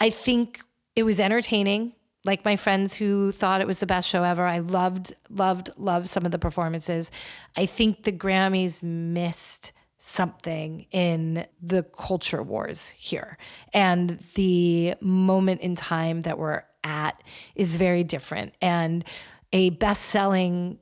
I 0.00 0.10
think 0.10 0.60
it 0.96 1.02
was 1.02 1.18
entertaining. 1.20 1.94
Like 2.24 2.44
my 2.44 2.56
friends 2.56 2.94
who 2.94 3.32
thought 3.32 3.60
it 3.60 3.66
was 3.66 3.80
the 3.80 3.86
best 3.86 4.08
show 4.08 4.22
ever. 4.24 4.44
I 4.46 4.60
loved, 4.60 5.14
loved, 5.28 5.70
loved 5.76 6.08
some 6.08 6.24
of 6.24 6.32
the 6.32 6.38
performances. 6.38 7.10
I 7.56 7.66
think 7.66 8.04
the 8.04 8.12
Grammys 8.12 8.82
missed 8.82 9.72
something 9.98 10.86
in 10.90 11.46
the 11.62 11.82
culture 11.82 12.42
wars 12.42 12.90
here. 12.90 13.38
And 13.72 14.18
the 14.34 14.94
moment 15.00 15.60
in 15.62 15.76
time 15.76 16.22
that 16.22 16.38
we're 16.38 16.62
at 16.82 17.22
is 17.54 17.76
very 17.76 18.04
different. 18.04 18.54
And 18.60 19.04
a 19.52 19.70
best 19.70 20.04
selling 20.04 20.78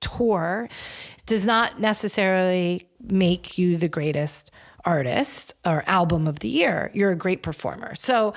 tour 0.00 0.68
does 1.26 1.44
not 1.44 1.80
necessarily 1.80 2.88
make 3.10 3.58
you 3.58 3.76
the 3.76 3.88
greatest 3.88 4.50
artist 4.84 5.54
or 5.64 5.82
album 5.86 6.26
of 6.26 6.40
the 6.40 6.48
year. 6.48 6.90
You're 6.94 7.12
a 7.12 7.16
great 7.16 7.42
performer. 7.42 7.94
So 7.94 8.34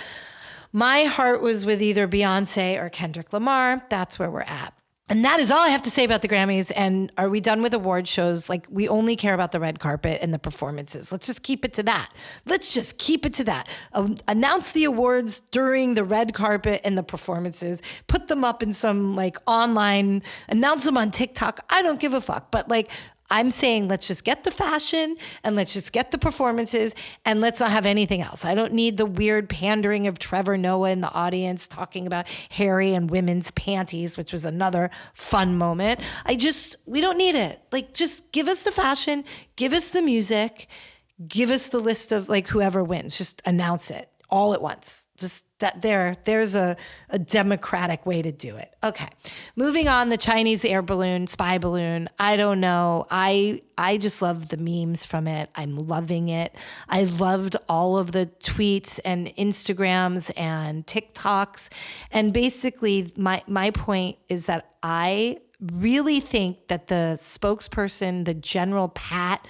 my 0.72 1.04
heart 1.04 1.42
was 1.42 1.66
with 1.66 1.82
either 1.82 2.08
Beyonce 2.08 2.82
or 2.82 2.90
Kendrick 2.90 3.34
Lamar. 3.34 3.86
That's 3.90 4.20
where 4.20 4.30
we're 4.30 4.42
at. 4.42 4.74
And 5.10 5.24
that 5.24 5.40
is 5.40 5.52
all 5.52 5.60
I 5.60 5.70
have 5.70 5.84
to 5.84 5.92
say 5.92 6.04
about 6.04 6.22
the 6.22 6.28
Grammys. 6.28 6.70
And 6.76 7.14
are 7.18 7.30
we 7.30 7.40
done 7.40 7.62
with 7.62 7.74
award 7.74 8.10
shows? 8.10 8.50
Like, 8.50 8.68
we 8.70 8.90
only 8.90 9.16
care 9.16 9.34
about 9.34 9.54
the 9.54 9.60
red 9.60 9.80
carpet 9.80 10.20
and 10.22 10.34
the 10.34 10.40
performances. 10.40 11.14
Let's 11.14 11.28
just 11.28 11.44
keep 11.44 11.64
it 11.64 11.74
to 11.76 11.84
that. 11.84 12.12
Let's 12.46 12.74
just 12.74 12.98
keep 12.98 13.26
it 13.26 13.34
to 13.36 13.46
that. 13.46 13.70
Um, 13.94 14.18
announce 14.28 14.74
the 14.74 14.84
awards 14.84 15.40
during 15.40 15.94
the 15.94 16.04
red 16.04 16.34
carpet 16.34 16.82
and 16.84 16.98
the 16.98 17.04
performances. 17.04 17.82
Put 18.08 18.28
them 18.28 18.44
up 18.44 18.62
in 18.62 18.74
some 18.74 19.16
like 19.16 19.38
online, 19.48 20.24
announce 20.50 20.84
them 20.84 20.98
on 20.98 21.12
TikTok. 21.12 21.62
I 21.70 21.82
don't 21.82 22.02
give 22.02 22.14
a 22.14 22.20
fuck. 22.20 22.52
But 22.52 22.68
like, 22.68 22.92
I'm 23.30 23.52
saying 23.52 23.88
let's 23.88 24.08
just 24.08 24.24
get 24.24 24.44
the 24.44 24.52
fashion 24.52 25.18
and 25.44 25.56
let's 25.56 25.74
just 25.74 25.92
get 25.92 26.12
the 26.12 26.18
performances 26.18 26.96
and 27.26 27.42
let's 27.42 27.60
not 27.60 27.72
have 27.72 27.86
anything 27.86 28.22
else. 28.22 28.46
I 28.46 28.56
don't 28.56 28.74
need 28.74 28.98
the 28.98 29.06
weird 29.06 29.50
pandering 29.50 30.08
of 30.08 30.18
Trevor 30.18 30.58
Noah 30.58 30.92
in 30.92 31.02
the 31.02 31.12
audience 31.12 31.68
talking 31.68 32.08
about 32.08 32.26
Harry 32.52 32.94
and 32.94 33.10
women's 33.12 33.52
panties, 33.52 34.18
which 34.18 34.32
was 34.32 34.46
another 34.46 34.90
fun 35.14 35.58
moment. 35.58 36.00
I 36.26 36.36
just, 36.36 36.78
we 36.86 37.02
don't 37.02 37.18
need 37.18 37.36
it. 37.36 37.62
Like, 37.72 37.94
just 37.94 38.32
give 38.32 38.48
us 38.48 38.62
the 38.62 38.72
fashion, 38.72 39.26
give 39.56 39.74
us 39.74 39.90
the 39.90 40.02
music, 40.02 40.68
give 41.28 41.50
us 41.50 41.68
the 41.68 41.80
list 41.80 42.12
of 42.12 42.30
like 42.30 42.48
whoever 42.48 42.84
wins, 42.84 43.18
just 43.18 43.42
announce 43.46 43.90
it 43.90 44.10
all 44.30 44.54
at 44.54 44.62
once. 44.62 45.08
Just 45.18 45.46
that 45.60 45.82
there, 45.82 46.16
there's 46.26 46.56
a, 46.56 46.78
a 47.10 47.18
democratic 47.18 48.06
way 48.06 48.22
to 48.22 48.32
do 48.32 48.56
it. 48.58 48.76
Okay. 48.84 49.08
Moving 49.56 49.88
on, 49.88 50.10
the 50.10 50.18
Chinese 50.18 50.64
air 50.64 50.82
balloon, 50.82 51.28
spy 51.28 51.58
balloon. 51.58 52.10
I 52.20 52.36
don't 52.36 52.60
know. 52.60 53.08
I 53.10 53.62
I 53.78 53.98
just 53.98 54.22
love 54.22 54.50
the 54.50 54.58
memes 54.58 55.06
from 55.06 55.28
it. 55.28 55.50
I'm 55.56 55.78
loving 55.78 56.30
it. 56.30 56.56
I 56.90 57.06
loved 57.06 57.56
all 57.70 57.98
of 57.98 58.12
the 58.12 58.30
tweets 58.40 59.00
and 59.06 59.28
Instagrams 59.36 60.32
and 60.38 60.86
TikToks. 60.86 61.70
And 62.12 62.34
basically 62.34 63.12
my 63.16 63.44
my 63.48 63.72
point 63.72 64.18
is 64.30 64.46
that 64.46 64.74
I 64.84 65.38
really 65.60 66.20
think 66.20 66.68
that 66.68 66.88
the 66.88 67.18
spokesperson, 67.20 68.26
the 68.26 68.34
general 68.34 68.90
pat 68.90 69.46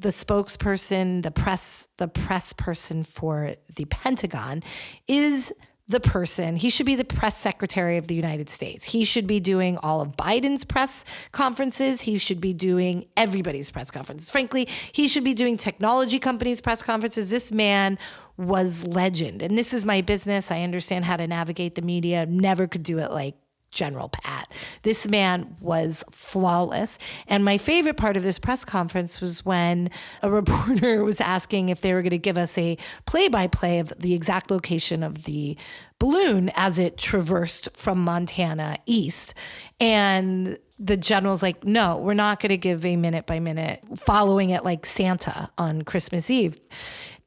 the 0.00 0.08
spokesperson, 0.08 1.22
the 1.22 1.30
press, 1.30 1.86
the 1.98 2.08
press 2.08 2.52
person 2.52 3.04
for 3.04 3.54
the 3.76 3.84
Pentagon 3.86 4.62
is 5.06 5.52
the 5.86 6.00
person. 6.00 6.56
He 6.56 6.70
should 6.70 6.86
be 6.86 6.94
the 6.94 7.04
press 7.04 7.36
secretary 7.36 7.98
of 7.98 8.06
the 8.06 8.14
United 8.14 8.48
States. 8.48 8.86
He 8.86 9.04
should 9.04 9.26
be 9.26 9.38
doing 9.38 9.76
all 9.78 10.00
of 10.00 10.16
Biden's 10.16 10.64
press 10.64 11.04
conferences. 11.32 12.00
He 12.00 12.16
should 12.16 12.40
be 12.40 12.54
doing 12.54 13.06
everybody's 13.18 13.70
press 13.70 13.90
conferences. 13.90 14.30
Frankly, 14.30 14.66
he 14.92 15.08
should 15.08 15.24
be 15.24 15.34
doing 15.34 15.58
technology 15.58 16.18
companies' 16.18 16.62
press 16.62 16.82
conferences. 16.82 17.28
This 17.28 17.52
man 17.52 17.98
was 18.38 18.82
legend. 18.84 19.42
And 19.42 19.58
this 19.58 19.74
is 19.74 19.84
my 19.84 20.00
business. 20.00 20.50
I 20.50 20.62
understand 20.62 21.04
how 21.04 21.18
to 21.18 21.26
navigate 21.26 21.74
the 21.74 21.82
media. 21.82 22.24
Never 22.24 22.66
could 22.66 22.82
do 22.82 22.98
it 22.98 23.10
like 23.10 23.34
General 23.74 24.08
Pat. 24.08 24.50
This 24.82 25.06
man 25.08 25.56
was 25.60 26.04
flawless. 26.10 26.98
And 27.26 27.44
my 27.44 27.58
favorite 27.58 27.96
part 27.96 28.16
of 28.16 28.22
this 28.22 28.38
press 28.38 28.64
conference 28.64 29.20
was 29.20 29.44
when 29.44 29.90
a 30.22 30.30
reporter 30.44 31.04
was 31.04 31.20
asking 31.20 31.68
if 31.68 31.80
they 31.80 31.92
were 31.92 32.02
going 32.02 32.10
to 32.10 32.18
give 32.18 32.38
us 32.38 32.56
a 32.56 32.78
play 33.04 33.28
by 33.28 33.46
play 33.46 33.80
of 33.80 33.92
the 33.98 34.14
exact 34.14 34.50
location 34.50 35.02
of 35.02 35.24
the 35.24 35.56
balloon 35.98 36.50
as 36.54 36.78
it 36.78 36.96
traversed 36.96 37.76
from 37.76 38.02
Montana 38.02 38.78
east. 38.86 39.34
And 39.80 40.58
the 40.78 40.96
general's 40.96 41.42
like, 41.42 41.64
no, 41.64 41.98
we're 41.98 42.14
not 42.14 42.40
going 42.40 42.50
to 42.50 42.56
give 42.56 42.84
a 42.84 42.96
minute 42.96 43.26
by 43.26 43.38
minute 43.38 43.82
following 43.96 44.50
it 44.50 44.64
like 44.64 44.84
Santa 44.84 45.50
on 45.56 45.82
Christmas 45.82 46.30
Eve. 46.30 46.60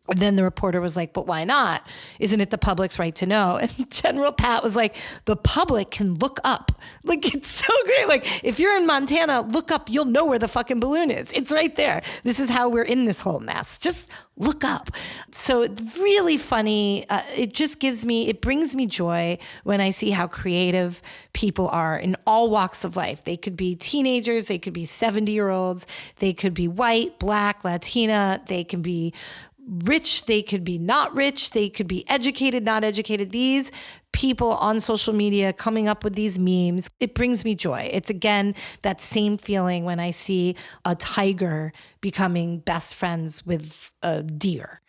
And 0.10 0.20
then 0.20 0.36
the 0.36 0.44
reporter 0.44 0.80
was 0.80 0.96
like, 0.96 1.14
but 1.14 1.28
why 1.28 1.44
not? 1.44 1.86
Isn't 2.20 2.40
it 2.40 2.50
the 2.50 2.58
public's 2.58 2.98
right 3.00 3.16
to 3.16 3.26
know? 3.26 3.60
And 3.68 3.92
General 3.92 4.32
Pat 4.32 4.64
was 4.64 4.76
like, 4.76 4.96
the 5.26 5.36
public 5.36 5.92
can 5.92 6.16
look 6.16 6.40
up. 6.44 6.72
Like, 7.04 7.34
it's 7.34 7.48
so 7.48 7.74
great. 7.86 8.08
Like, 8.08 8.44
if 8.44 8.60
you're 8.60 8.78
in 8.78 8.86
Montana, 8.86 9.42
look 9.42 9.72
up, 9.72 9.90
you'll 9.90 10.06
know 10.06 10.26
where 10.26 10.40
the 10.40 10.48
fucking 10.48 10.80
balloon 10.80 11.12
is. 11.12 11.32
It's 11.34 11.52
right 11.52 11.76
there. 11.76 12.02
This 12.24 12.40
is 12.40 12.50
how 12.50 12.70
we're 12.70 12.84
in 12.84 13.06
this 13.06 13.22
whole 13.22 13.40
mess. 13.40 13.78
Just 13.78 14.10
look 14.38 14.64
up. 14.64 14.92
So, 15.32 15.64
it's 15.64 15.98
really 15.98 16.38
funny. 16.38 17.06
Uh, 17.10 17.22
it 17.36 17.54
just 17.54 17.80
gives 17.80 18.06
me, 18.06 18.30
it 18.30 18.42
brings 18.42 18.76
me 18.76 18.86
joy 18.86 19.38
when 19.64 19.82
I 19.82 19.90
see 19.90 20.12
how 20.12 20.28
creative 20.28 21.02
people 21.34 21.68
are 21.70 21.98
in 21.98 22.16
all 22.26 22.50
walks 22.50 22.84
of 22.84 22.96
life. 22.96 23.24
They 23.24 23.38
could 23.38 23.56
be 23.56 23.76
teenagers, 23.76 24.46
they 24.46 24.58
could 24.58 24.74
be 24.74 24.86
70 24.86 25.32
year 25.32 25.50
olds, 25.50 25.88
they 26.18 26.34
could 26.34 26.54
be 26.54 26.68
white, 26.68 27.20
black, 27.20 27.64
Latina, 27.64 28.42
they 28.48 28.64
can 28.64 28.82
be 28.82 29.14
rich, 29.68 30.26
they 30.26 30.42
could 30.42 30.64
be 30.64 30.78
not 30.78 31.16
rich, 31.16 31.52
they 31.52 31.70
could 31.70 31.88
be 31.88 32.08
educated, 32.10 32.64
not 32.64 32.84
educated. 32.84 33.32
These 33.32 33.72
people 34.14 34.54
on 34.54 34.80
social 34.80 35.14
media 35.14 35.54
coming 35.54 35.88
up 35.88 36.04
with 36.04 36.16
these 36.16 36.40
memes, 36.40 36.90
it 37.00 37.14
brings 37.14 37.44
me 37.44 37.54
joy. 37.54 37.90
It's 37.92 38.10
again 38.10 38.56
that 38.82 39.02
same 39.02 39.38
feeling 39.38 39.84
when 39.84 40.00
I 40.00 40.12
see 40.12 40.56
a 40.86 40.96
tiger 40.96 41.72
becoming 42.02 42.60
best 42.60 42.96
friends 42.96 43.46
with 43.46 43.92
a 44.02 44.24
deer. 44.24 44.82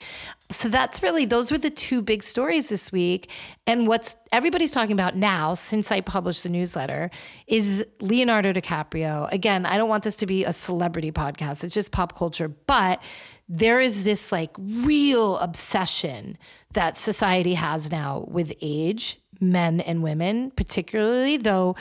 So 0.48 0.68
that's 0.68 1.02
really, 1.02 1.24
those 1.24 1.50
were 1.50 1.58
the 1.58 1.70
two 1.70 2.00
big 2.00 2.22
stories 2.22 2.68
this 2.68 2.92
week. 2.92 3.30
And 3.66 3.86
what's 3.86 4.16
everybody's 4.32 4.70
talking 4.70 4.92
about 4.92 5.16
now, 5.16 5.54
since 5.54 5.90
I 5.90 6.00
published 6.00 6.44
the 6.44 6.48
newsletter, 6.48 7.10
is 7.46 7.84
Leonardo 8.00 8.52
DiCaprio. 8.52 9.30
Again, 9.32 9.66
I 9.66 9.76
don't 9.76 9.88
want 9.88 10.04
this 10.04 10.16
to 10.16 10.26
be 10.26 10.44
a 10.44 10.52
celebrity 10.52 11.12
podcast, 11.12 11.64
it's 11.64 11.74
just 11.74 11.92
pop 11.92 12.16
culture, 12.16 12.48
but 12.48 13.02
there 13.48 13.80
is 13.80 14.04
this 14.04 14.30
like 14.30 14.50
real 14.58 15.38
obsession 15.38 16.36
that 16.74 16.98
society 16.98 17.54
has 17.54 17.90
now 17.90 18.26
with 18.28 18.52
age, 18.60 19.20
men 19.40 19.80
and 19.80 20.02
women, 20.02 20.50
particularly, 20.50 21.36
though 21.36 21.74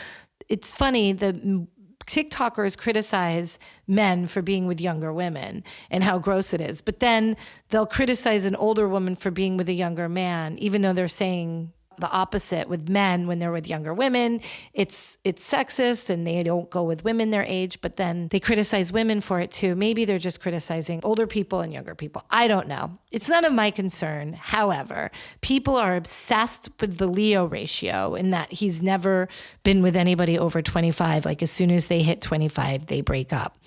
it's 0.48 0.76
funny, 0.76 1.12
the 1.12 1.68
TikTokers 2.06 2.78
criticize 2.78 3.60
men 3.86 4.28
for 4.28 4.42
being 4.42 4.66
with 4.66 4.80
younger 4.80 5.12
women 5.12 5.64
and 5.92 6.04
how 6.06 6.18
gross 6.20 6.54
it 6.54 6.62
is. 6.62 6.82
But 6.82 7.02
then 7.02 7.36
they'll 7.70 7.86
criticize 7.86 8.46
an 8.46 8.56
older 8.56 8.88
woman 8.88 9.16
for 9.16 9.30
being 9.30 9.58
with 9.58 9.68
a 9.68 9.74
younger 9.74 10.08
man, 10.08 10.58
even 10.60 10.82
though 10.82 10.94
they're 10.94 11.10
saying 11.10 11.74
the 11.98 12.10
opposite 12.10 12.70
with 12.70 12.90
men 12.90 13.28
when 13.28 13.40
they're 13.40 13.52
with 13.52 13.68
younger 13.68 13.94
women. 13.94 14.42
It's 14.74 15.18
it's 15.24 15.48
sexist 15.50 16.10
and 16.10 16.26
they 16.26 16.44
don't 16.44 16.70
go 16.70 16.84
with 16.84 17.04
women 17.04 17.32
their 17.32 17.46
age, 17.48 17.82
but 17.82 17.98
then 17.98 18.28
they 18.30 18.40
criticize 18.40 18.92
women 18.92 19.22
for 19.22 19.40
it 19.40 19.52
too. 19.52 19.76
Maybe 19.76 20.06
they're 20.06 20.18
just 20.18 20.42
criticizing 20.42 21.00
older 21.04 21.28
people 21.28 21.62
and 21.62 21.74
younger 21.74 21.96
people. 21.96 22.24
I 22.30 22.48
don't 22.48 22.68
know. 22.68 22.98
It's 23.12 23.30
none 23.30 23.46
of 23.46 23.54
my 23.54 23.72
concern. 23.72 24.34
However, 24.34 25.12
people 25.42 25.76
are 25.76 25.96
obsessed 25.96 26.70
with 26.80 26.98
the 26.98 27.08
Leo 27.08 27.46
ratio 27.46 28.16
in 28.16 28.32
that 28.32 28.52
he's 28.52 28.82
never 28.82 29.28
been 29.64 29.82
with 29.82 29.96
anybody 29.96 30.38
over 30.38 30.62
25. 30.62 31.26
Like 31.26 31.42
as 31.42 31.52
soon 31.52 31.72
as 31.72 31.88
they 31.88 32.02
hit 32.02 32.22
25, 32.22 32.88
they 32.88 33.02
break 33.02 33.34
up. 33.34 33.58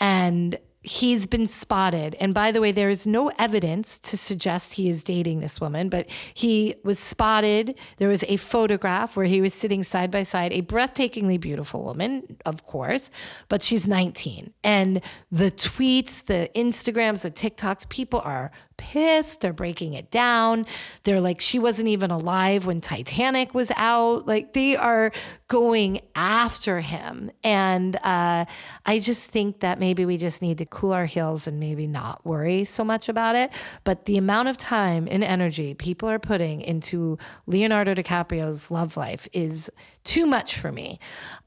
And 0.00 0.58
he's 0.86 1.26
been 1.26 1.48
spotted. 1.48 2.14
And 2.20 2.32
by 2.32 2.52
the 2.52 2.60
way, 2.60 2.70
there 2.70 2.88
is 2.88 3.08
no 3.08 3.32
evidence 3.40 3.98
to 3.98 4.16
suggest 4.16 4.74
he 4.74 4.88
is 4.88 5.02
dating 5.02 5.40
this 5.40 5.60
woman, 5.60 5.88
but 5.88 6.08
he 6.32 6.76
was 6.84 7.00
spotted. 7.00 7.74
There 7.96 8.08
was 8.08 8.22
a 8.28 8.36
photograph 8.36 9.16
where 9.16 9.26
he 9.26 9.40
was 9.40 9.52
sitting 9.52 9.82
side 9.82 10.12
by 10.12 10.22
side, 10.22 10.52
a 10.52 10.62
breathtakingly 10.62 11.40
beautiful 11.40 11.82
woman, 11.82 12.38
of 12.46 12.64
course, 12.64 13.10
but 13.48 13.64
she's 13.64 13.88
19. 13.88 14.54
And 14.62 15.00
the 15.32 15.50
tweets, 15.50 16.24
the 16.24 16.48
Instagrams, 16.54 17.22
the 17.22 17.32
TikToks, 17.32 17.88
people 17.88 18.20
are 18.24 18.52
pissed. 18.76 19.40
They're 19.40 19.52
breaking 19.52 19.94
it 19.94 20.10
down. 20.10 20.66
They're 21.04 21.20
like, 21.20 21.40
she 21.40 21.58
wasn't 21.58 21.88
even 21.88 22.10
alive 22.10 22.66
when 22.66 22.80
Titanic 22.80 23.54
was 23.54 23.70
out. 23.76 24.26
Like, 24.26 24.52
they 24.52 24.76
are 24.76 25.12
going 25.48 26.00
after 26.14 26.80
him. 26.80 27.30
And 27.44 27.96
uh, 28.02 28.44
I 28.84 28.98
just 28.98 29.30
think 29.30 29.60
that 29.60 29.78
maybe 29.78 30.04
we 30.04 30.16
just 30.16 30.42
need 30.42 30.58
to 30.58 30.66
cool 30.66 30.92
our 30.92 31.06
heels 31.06 31.46
and 31.46 31.60
maybe 31.60 31.86
not 31.86 32.24
worry 32.26 32.64
so 32.64 32.84
much 32.84 33.08
about 33.08 33.36
it. 33.36 33.52
But 33.84 34.06
the 34.06 34.16
amount 34.16 34.48
of 34.48 34.56
time 34.56 35.06
and 35.10 35.22
energy 35.22 35.74
people 35.74 36.08
are 36.08 36.18
putting 36.18 36.60
into 36.60 37.18
Leonardo 37.46 37.94
DiCaprio's 37.94 38.70
love 38.70 38.96
life 38.96 39.28
is 39.32 39.70
too 40.06 40.26
much 40.26 40.56
for 40.56 40.72
me. 40.72 40.98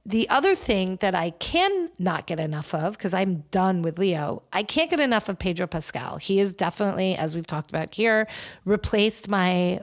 The 0.06 0.30
other 0.30 0.54
thing 0.54 0.98
that 0.98 1.16
I 1.16 1.32
can 1.32 1.90
not 1.98 2.28
get 2.28 2.40
enough 2.40 2.76
of, 2.76 2.98
because 2.98 3.14
I'm 3.14 3.46
done 3.52 3.82
with 3.82 3.98
Leo, 3.98 4.44
I 4.54 4.64
can't 4.64 4.90
get 4.90 5.00
enough 5.00 5.30
of 5.30 5.40
Pedro 5.40 5.66
Pascal. 5.66 6.18
He 6.18 6.40
is 6.40 6.54
definitely, 6.54 7.16
as 7.16 7.36
we've 7.36 7.48
talked 7.48 7.72
about 7.72 7.94
here, 7.94 8.28
replaced 8.66 9.30
my 9.30 9.82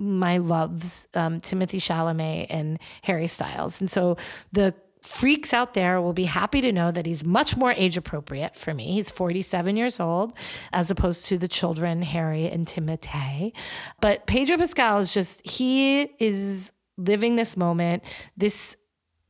my 0.00 0.38
loves, 0.38 1.08
um, 1.14 1.40
Timothée 1.40 1.80
Chalamet 1.80 2.46
and 2.50 2.78
Harry 3.02 3.26
Styles. 3.26 3.80
And 3.80 3.90
so 3.90 4.16
the 4.52 4.72
freaks 5.02 5.52
out 5.52 5.74
there 5.74 6.00
will 6.00 6.12
be 6.12 6.24
happy 6.24 6.60
to 6.60 6.70
know 6.70 6.90
that 6.90 7.06
he's 7.06 7.24
much 7.24 7.56
more 7.56 7.72
age 7.72 7.96
appropriate 7.96 8.54
for 8.54 8.74
me. 8.74 8.92
He's 8.92 9.10
47 9.10 9.76
years 9.76 9.98
old, 9.98 10.34
as 10.72 10.90
opposed 10.90 11.26
to 11.26 11.38
the 11.38 11.48
children, 11.48 12.02
Harry 12.02 12.48
and 12.48 12.66
Timothée. 12.66 13.52
But 14.00 14.26
Pedro 14.26 14.56
Pascal 14.56 14.98
is 14.98 15.12
just, 15.12 15.44
he 15.46 16.02
is 16.20 16.70
living 16.98 17.36
this 17.36 17.56
moment. 17.56 18.04
This 18.36 18.76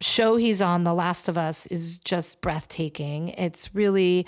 show 0.01 0.37
he's 0.37 0.61
on, 0.61 0.85
The 0.85 0.95
Last 0.95 1.29
of 1.29 1.39
Us, 1.39 1.67
is 1.69 1.99
just 2.01 2.41
breathtaking. 2.41 3.29
It's 3.31 3.75
really 3.75 4.27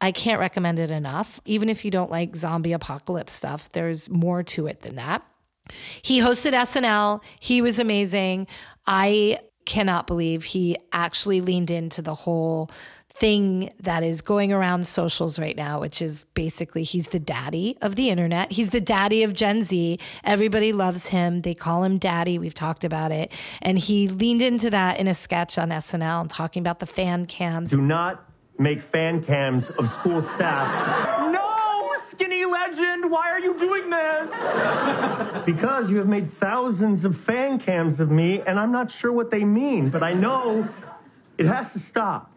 I 0.00 0.12
can't 0.12 0.40
recommend 0.40 0.78
it 0.78 0.90
enough. 0.90 1.40
Even 1.44 1.68
if 1.68 1.84
you 1.84 1.90
don't 1.90 2.10
like 2.10 2.34
zombie 2.34 2.72
apocalypse 2.72 3.34
stuff, 3.34 3.70
there's 3.72 4.08
more 4.08 4.42
to 4.44 4.66
it 4.66 4.80
than 4.80 4.96
that. 4.96 5.22
He 6.02 6.20
hosted 6.20 6.52
SNL. 6.52 7.22
He 7.38 7.60
was 7.60 7.78
amazing. 7.78 8.46
I 8.86 9.38
cannot 9.66 10.06
believe 10.06 10.42
he 10.42 10.76
actually 10.90 11.42
leaned 11.42 11.70
into 11.70 12.00
the 12.02 12.14
whole 12.14 12.70
thing 13.20 13.70
that 13.78 14.02
is 14.02 14.22
going 14.22 14.50
around 14.50 14.86
socials 14.86 15.38
right 15.38 15.56
now, 15.56 15.78
which 15.78 16.00
is 16.00 16.24
basically 16.32 16.82
he's 16.82 17.08
the 17.08 17.20
daddy 17.20 17.76
of 17.82 17.94
the 17.94 18.08
internet. 18.08 18.50
He's 18.50 18.70
the 18.70 18.80
daddy 18.80 19.22
of 19.22 19.34
Gen 19.34 19.62
Z. 19.62 19.98
Everybody 20.24 20.72
loves 20.72 21.08
him. 21.08 21.42
They 21.42 21.54
call 21.54 21.84
him 21.84 21.98
daddy. 21.98 22.38
We've 22.38 22.54
talked 22.54 22.82
about 22.82 23.12
it. 23.12 23.30
And 23.60 23.78
he 23.78 24.08
leaned 24.08 24.40
into 24.40 24.70
that 24.70 24.98
in 24.98 25.06
a 25.06 25.14
sketch 25.14 25.58
on 25.58 25.68
SNL 25.68 26.22
and 26.22 26.30
talking 26.30 26.62
about 26.62 26.78
the 26.78 26.86
fan 26.86 27.26
cams. 27.26 27.68
Do 27.68 27.80
not 27.82 28.24
make 28.58 28.80
fan 28.80 29.22
cams 29.22 29.68
of 29.68 29.90
school 29.90 30.22
staff. 30.22 31.30
No, 31.30 31.92
skinny 32.08 32.46
legend, 32.46 33.10
why 33.10 33.30
are 33.30 33.40
you 33.40 33.56
doing 33.58 33.90
this? 33.90 34.30
Because 35.46 35.90
you 35.90 35.96
have 35.96 36.06
made 36.06 36.30
thousands 36.30 37.04
of 37.04 37.16
fan 37.16 37.58
cams 37.58 37.98
of 37.98 38.10
me, 38.10 38.40
and 38.42 38.60
I'm 38.60 38.70
not 38.70 38.90
sure 38.90 39.10
what 39.10 39.30
they 39.30 39.44
mean, 39.44 39.88
but 39.88 40.02
I 40.02 40.12
know 40.12 40.68
it 41.38 41.46
has 41.46 41.72
to 41.72 41.78
stop. 41.78 42.30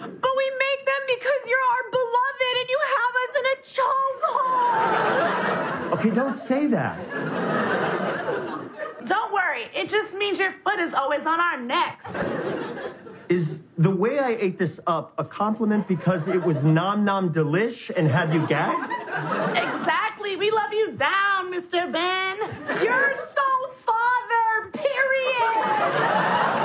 But 0.00 0.32
we 0.36 0.50
make 0.58 0.86
them 0.86 1.02
because 1.06 1.46
you're 1.46 1.66
our 1.74 1.84
beloved 1.90 2.56
and 2.60 2.68
you 2.74 2.80
have 2.96 3.14
us 3.24 3.32
in 3.40 3.44
a 3.46 3.56
chokehold. 3.74 5.92
Okay, 5.92 6.10
don't 6.10 6.36
say 6.36 6.66
that. 6.66 6.98
Don't 9.06 9.32
worry, 9.32 9.66
it 9.74 9.88
just 9.88 10.14
means 10.16 10.38
your 10.38 10.52
foot 10.52 10.78
is 10.80 10.94
always 10.94 11.24
on 11.26 11.40
our 11.40 11.60
necks. 11.60 12.06
Is 13.28 13.62
the 13.76 13.90
way 13.90 14.18
I 14.18 14.30
ate 14.30 14.58
this 14.58 14.80
up 14.86 15.12
a 15.18 15.24
compliment 15.24 15.86
because 15.88 16.28
it 16.28 16.42
was 16.42 16.64
nom 16.64 17.04
nom 17.04 17.32
delish 17.32 17.90
and 17.96 18.08
had 18.08 18.32
you 18.32 18.46
gagged? 18.46 18.90
Exactly, 19.56 20.36
we 20.36 20.50
love 20.50 20.72
you 20.72 20.92
down, 20.92 21.52
Mr. 21.52 21.90
Ben. 21.92 22.38
You're 22.82 23.14
so 23.16 23.42
father, 23.84 24.70
period. 24.72 26.55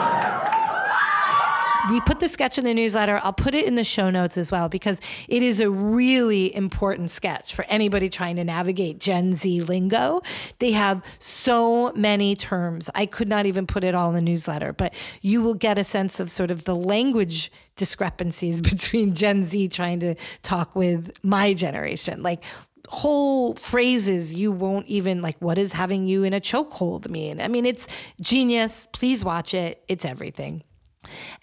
We 1.91 1.99
put 1.99 2.21
the 2.21 2.29
sketch 2.29 2.57
in 2.57 2.63
the 2.63 2.73
newsletter. 2.73 3.19
I'll 3.21 3.33
put 3.33 3.53
it 3.53 3.65
in 3.65 3.75
the 3.75 3.83
show 3.83 4.09
notes 4.09 4.37
as 4.37 4.49
well 4.49 4.69
because 4.69 5.01
it 5.27 5.43
is 5.43 5.59
a 5.59 5.69
really 5.69 6.55
important 6.55 7.09
sketch 7.09 7.53
for 7.53 7.65
anybody 7.65 8.07
trying 8.07 8.37
to 8.37 8.45
navigate 8.45 8.97
Gen 8.97 9.35
Z 9.35 9.59
lingo. 9.63 10.21
They 10.59 10.71
have 10.71 11.03
so 11.19 11.91
many 11.91 12.37
terms. 12.37 12.89
I 12.95 13.07
could 13.07 13.27
not 13.27 13.45
even 13.45 13.67
put 13.67 13.83
it 13.83 13.93
all 13.93 14.07
in 14.07 14.15
the 14.15 14.21
newsletter, 14.21 14.71
but 14.71 14.93
you 15.21 15.41
will 15.41 15.53
get 15.53 15.77
a 15.77 15.83
sense 15.83 16.21
of 16.21 16.31
sort 16.31 16.49
of 16.49 16.63
the 16.63 16.77
language 16.77 17.51
discrepancies 17.75 18.61
between 18.71 19.13
Gen 19.13 19.43
Z 19.43 19.67
trying 19.67 19.99
to 19.99 20.15
talk 20.43 20.77
with 20.77 21.11
my 21.23 21.53
generation. 21.53 22.23
Like 22.23 22.41
whole 22.87 23.53
phrases 23.55 24.33
you 24.33 24.49
won't 24.49 24.85
even 24.87 25.21
like 25.21 25.37
what 25.39 25.55
does 25.55 25.73
having 25.73 26.07
you 26.07 26.23
in 26.23 26.33
a 26.33 26.41
chokehold 26.41 27.07
mean 27.09 27.39
i 27.39 27.47
mean 27.47 27.65
it's 27.65 27.87
genius 28.19 28.87
please 28.91 29.23
watch 29.23 29.53
it 29.53 29.81
it's 29.87 30.03
everything 30.03 30.61